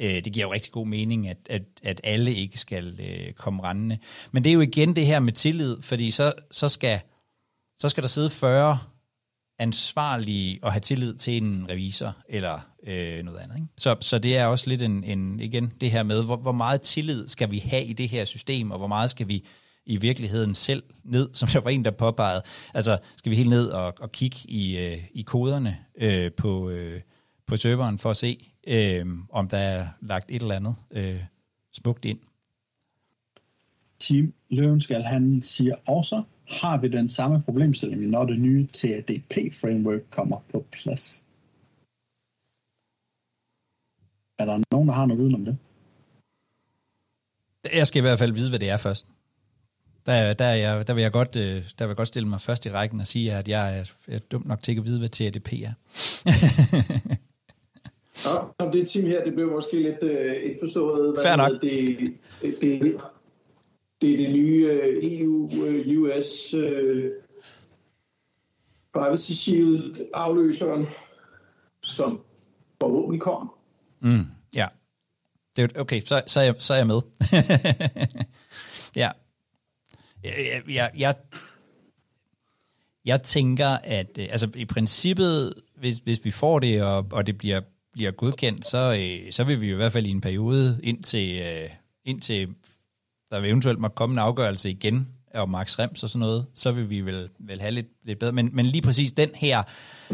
øh, 0.00 0.24
det 0.24 0.32
giver 0.32 0.46
jo 0.46 0.52
rigtig 0.52 0.72
god 0.72 0.86
mening, 0.86 1.28
at, 1.28 1.36
at, 1.50 1.62
at 1.82 2.00
alle 2.04 2.34
ikke 2.34 2.58
skal 2.58 3.00
øh, 3.00 3.32
komme 3.32 3.62
rendende. 3.62 3.98
Men 4.32 4.44
det 4.44 4.50
er 4.50 4.54
jo 4.54 4.60
igen 4.60 4.96
det 4.96 5.06
her 5.06 5.20
med 5.20 5.32
tillid, 5.32 5.82
fordi 5.82 6.10
så, 6.10 6.32
så, 6.50 6.68
skal, 6.68 7.00
så 7.78 7.88
skal 7.88 8.02
der 8.02 8.08
sidde 8.08 8.30
40 8.30 8.78
ansvarlige 9.58 10.58
og 10.62 10.72
have 10.72 10.80
tillid 10.80 11.14
til 11.14 11.36
en 11.36 11.66
revisor 11.70 12.16
eller 12.28 12.60
øh, 12.86 13.24
noget 13.24 13.38
andet. 13.38 13.56
Ikke? 13.56 13.68
Så, 13.76 13.96
så 14.00 14.18
det 14.18 14.36
er 14.36 14.46
også 14.46 14.68
lidt 14.68 14.82
en, 14.82 15.04
en 15.04 15.40
igen 15.40 15.72
det 15.80 15.90
her 15.90 16.02
med, 16.02 16.24
hvor, 16.24 16.36
hvor 16.36 16.52
meget 16.52 16.80
tillid 16.80 17.28
skal 17.28 17.50
vi 17.50 17.58
have 17.58 17.84
i 17.84 17.92
det 17.92 18.08
her 18.08 18.24
system, 18.24 18.70
og 18.70 18.78
hvor 18.78 18.86
meget 18.86 19.10
skal 19.10 19.28
vi 19.28 19.46
i 19.86 19.96
virkeligheden 19.96 20.54
selv 20.54 20.82
ned, 21.04 21.28
som 21.38 21.48
der 21.48 21.60
var 21.60 21.70
en, 21.70 21.84
der 21.84 21.90
påpegede. 21.90 22.42
Altså, 22.74 22.98
skal 23.16 23.30
vi 23.30 23.36
helt 23.36 23.50
ned 23.50 23.68
og, 23.68 23.94
og 24.00 24.12
kigge 24.12 24.36
i, 24.44 24.78
øh, 24.78 24.98
i 25.14 25.22
koderne 25.22 25.78
øh, 25.94 26.32
på, 26.32 26.70
øh, 26.70 27.00
på 27.46 27.56
serveren 27.56 27.98
for 27.98 28.10
at 28.10 28.16
se, 28.16 28.52
øh, 28.66 29.06
om 29.30 29.48
der 29.48 29.58
er 29.58 29.88
lagt 30.00 30.30
et 30.30 30.42
eller 30.42 30.56
andet 30.56 30.74
øh, 30.90 31.20
smukt 31.72 32.04
ind. 32.04 32.18
Tim 33.98 34.34
Løvenskal, 34.50 35.02
han 35.02 35.42
siger 35.42 35.74
også, 35.86 36.22
har 36.52 36.80
vi 36.80 36.88
den 36.88 37.08
samme 37.08 37.42
problemstilling, 37.42 38.10
når 38.10 38.24
det 38.24 38.40
nye 38.40 38.66
TADP-framework 38.66 40.00
kommer 40.10 40.36
på 40.52 40.66
plads? 40.72 41.26
Er 44.38 44.44
der 44.44 44.62
nogen, 44.72 44.88
der 44.88 44.94
har 44.94 45.06
noget 45.06 45.20
viden 45.20 45.34
om 45.34 45.44
det? 45.44 45.56
Jeg 47.74 47.86
skal 47.86 48.00
i 48.00 48.02
hvert 48.02 48.18
fald 48.18 48.32
vide, 48.32 48.48
hvad 48.48 48.58
det 48.58 48.70
er 48.70 48.76
først. 48.76 49.06
Der, 50.06 50.32
der, 50.32 50.44
er 50.44 50.54
jeg, 50.54 50.86
der, 50.86 50.94
vil 50.94 51.02
jeg 51.02 51.12
godt, 51.12 51.36
øh, 51.36 51.64
der 51.78 51.84
vil 51.84 51.88
jeg 51.88 51.96
godt 51.96 52.08
stille 52.08 52.28
mig 52.28 52.40
først 52.40 52.66
i 52.66 52.70
rækken 52.70 53.00
og 53.00 53.06
sige, 53.06 53.32
at 53.32 53.48
jeg 53.48 53.78
er, 53.78 53.90
er 54.08 54.18
dum 54.18 54.46
nok 54.46 54.62
til 54.62 54.78
at 54.78 54.84
vide, 54.84 54.98
hvad 54.98 55.08
TADP 55.08 55.52
er. 55.52 55.72
Nå, 58.24 58.70
det 58.72 58.88
team 58.88 59.06
her, 59.06 59.24
det 59.24 59.34
blev 59.34 59.50
måske 59.50 59.82
lidt 59.82 60.02
uh, 60.02 60.32
ikke 60.42 60.56
forstået. 60.60 61.18
Fair 61.22 61.36
nok. 61.36 61.62
Det, 61.62 62.14
det, 62.60 63.00
det, 64.02 64.18
det 64.18 64.26
er 64.26 64.26
det 64.26 64.34
nye 64.34 64.66
øh, 64.66 64.98
EU-US 65.02 66.54
øh, 66.54 67.04
øh, 67.04 67.10
Privacy 68.94 69.32
Shield 69.32 69.96
afløseren, 70.14 70.86
som 71.82 72.20
forhåbentlig 72.80 73.20
kommer. 73.20 73.58
Mm, 74.00 74.26
ja. 74.54 74.68
Det 75.56 75.64
er, 75.64 75.80
okay, 75.80 76.02
så, 76.04 76.22
så, 76.26 76.40
er 76.40 76.44
jeg, 76.44 76.54
så 76.58 76.74
er 76.74 76.78
jeg 76.78 76.86
med. 76.86 77.00
ja. 79.02 79.10
Jeg, 80.24 80.62
jeg, 80.68 80.90
jeg, 80.96 81.14
jeg 83.04 83.22
tænker, 83.22 83.68
at 83.68 84.18
altså, 84.18 84.50
i 84.54 84.64
princippet, 84.64 85.54
hvis, 85.76 85.98
hvis 85.98 86.24
vi 86.24 86.30
får 86.30 86.58
det, 86.58 86.82
og, 86.82 87.06
og 87.12 87.26
det 87.26 87.38
bliver, 87.38 87.60
bliver 87.92 88.10
godkendt, 88.10 88.66
så, 88.66 89.12
så 89.30 89.44
vil 89.44 89.60
vi 89.60 89.66
jo 89.66 89.72
i 89.72 89.76
hvert 89.76 89.92
fald 89.92 90.06
i 90.06 90.10
en 90.10 90.20
periode, 90.20 90.80
indtil, 90.82 91.42
indtil 92.04 92.54
der 93.32 93.40
vil 93.40 93.50
eventuelt 93.50 93.78
må 93.78 93.88
komme 93.88 94.12
en 94.12 94.18
afgørelse 94.18 94.70
igen 94.70 95.08
og 95.34 95.50
Max 95.50 95.78
Rems 95.78 96.02
og 96.02 96.10
sådan 96.10 96.20
noget, 96.20 96.46
så 96.54 96.72
vil 96.72 96.90
vi 96.90 97.00
vel, 97.00 97.28
vel 97.38 97.60
have 97.60 97.70
lidt, 97.70 97.86
lidt 98.04 98.18
bedre. 98.18 98.32
Men, 98.32 98.50
men 98.52 98.66
lige 98.66 98.82
præcis 98.82 99.12
den 99.12 99.30
her 99.34 99.58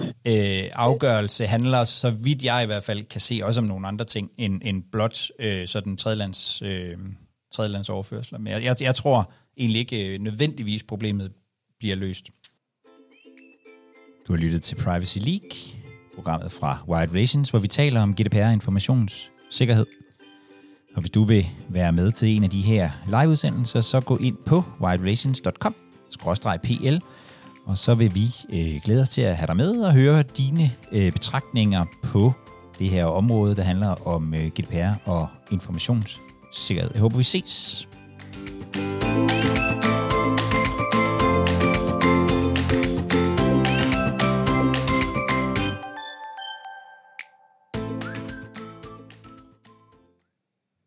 øh, 0.05 0.65
afgørelse 0.73 1.47
handler, 1.47 1.85
så 1.85 2.11
vidt 2.11 2.45
jeg 2.45 2.63
i 2.63 2.67
hvert 2.67 2.85
fald 2.85 3.05
kan 3.05 3.21
se, 3.21 3.41
også 3.43 3.61
om 3.61 3.67
nogle 3.67 3.89
andre 3.89 4.05
ting, 4.05 4.31
end, 4.39 4.61
end 4.65 4.83
blot 4.93 5.29
øh, 5.39 5.67
sådan 5.67 5.97
tredjelands, 5.97 6.63
øh, 6.63 6.97
tredjelands 7.53 7.89
overførsler. 7.89 8.39
Men 8.39 8.53
jeg, 8.53 8.65
jeg, 8.65 8.77
jeg 8.81 8.95
tror 8.95 9.33
egentlig 9.57 9.81
ikke 9.81 10.09
øh, 10.09 10.21
nødvendigvis 10.21 10.83
problemet 10.83 11.33
bliver 11.79 11.97
løst. 11.97 12.31
Du 14.29 14.33
har 14.33 14.41
lyttet 14.41 14.63
til 14.63 14.77
Privacy 14.77 15.19
League, 15.19 15.51
programmet 16.15 16.53
fra 16.53 16.85
Wired 16.89 17.11
Relations, 17.11 17.51
hvor 17.51 17.59
vi 17.59 17.69
taler 17.69 18.03
om 18.03 18.15
GDPR-informationssikkerhed. 18.15 19.87
Og 20.99 21.03
hvis 21.03 21.11
du 21.11 21.23
vil 21.23 21.47
være 21.69 21.93
med 21.93 22.13
til 22.13 22.37
en 22.37 22.45
af 22.45 22.51
de 22.51 22.61
her 22.61 22.91
liveudsendelser, 23.07 23.81
så 23.81 24.01
gå 24.01 24.17
ind 24.17 24.37
på 24.47 24.65
widerelations.com-pl, 24.81 26.99
og 27.67 27.79
så 27.79 27.95
vil 27.95 28.15
vi 28.15 28.35
øh, 28.53 28.81
glæde 28.85 29.03
os 29.03 29.09
til 29.09 29.21
at 29.21 29.37
have 29.37 29.47
dig 29.47 29.57
med 29.57 29.77
og 29.77 29.93
høre 29.93 30.23
dine 30.23 30.71
øh, 30.93 31.13
betragtninger 31.13 31.85
på 32.05 32.33
det 32.79 32.89
her 32.89 33.05
område, 33.05 33.57
der 33.57 33.63
handler 33.63 34.09
om 34.09 34.35
øh, 34.35 34.47
GDPR 34.47 35.09
og 35.09 35.29
informationssikkerhed. 35.51 36.91
Jeg 36.95 37.01
håber, 37.01 37.17
vi 37.17 37.23
ses. 37.23 37.89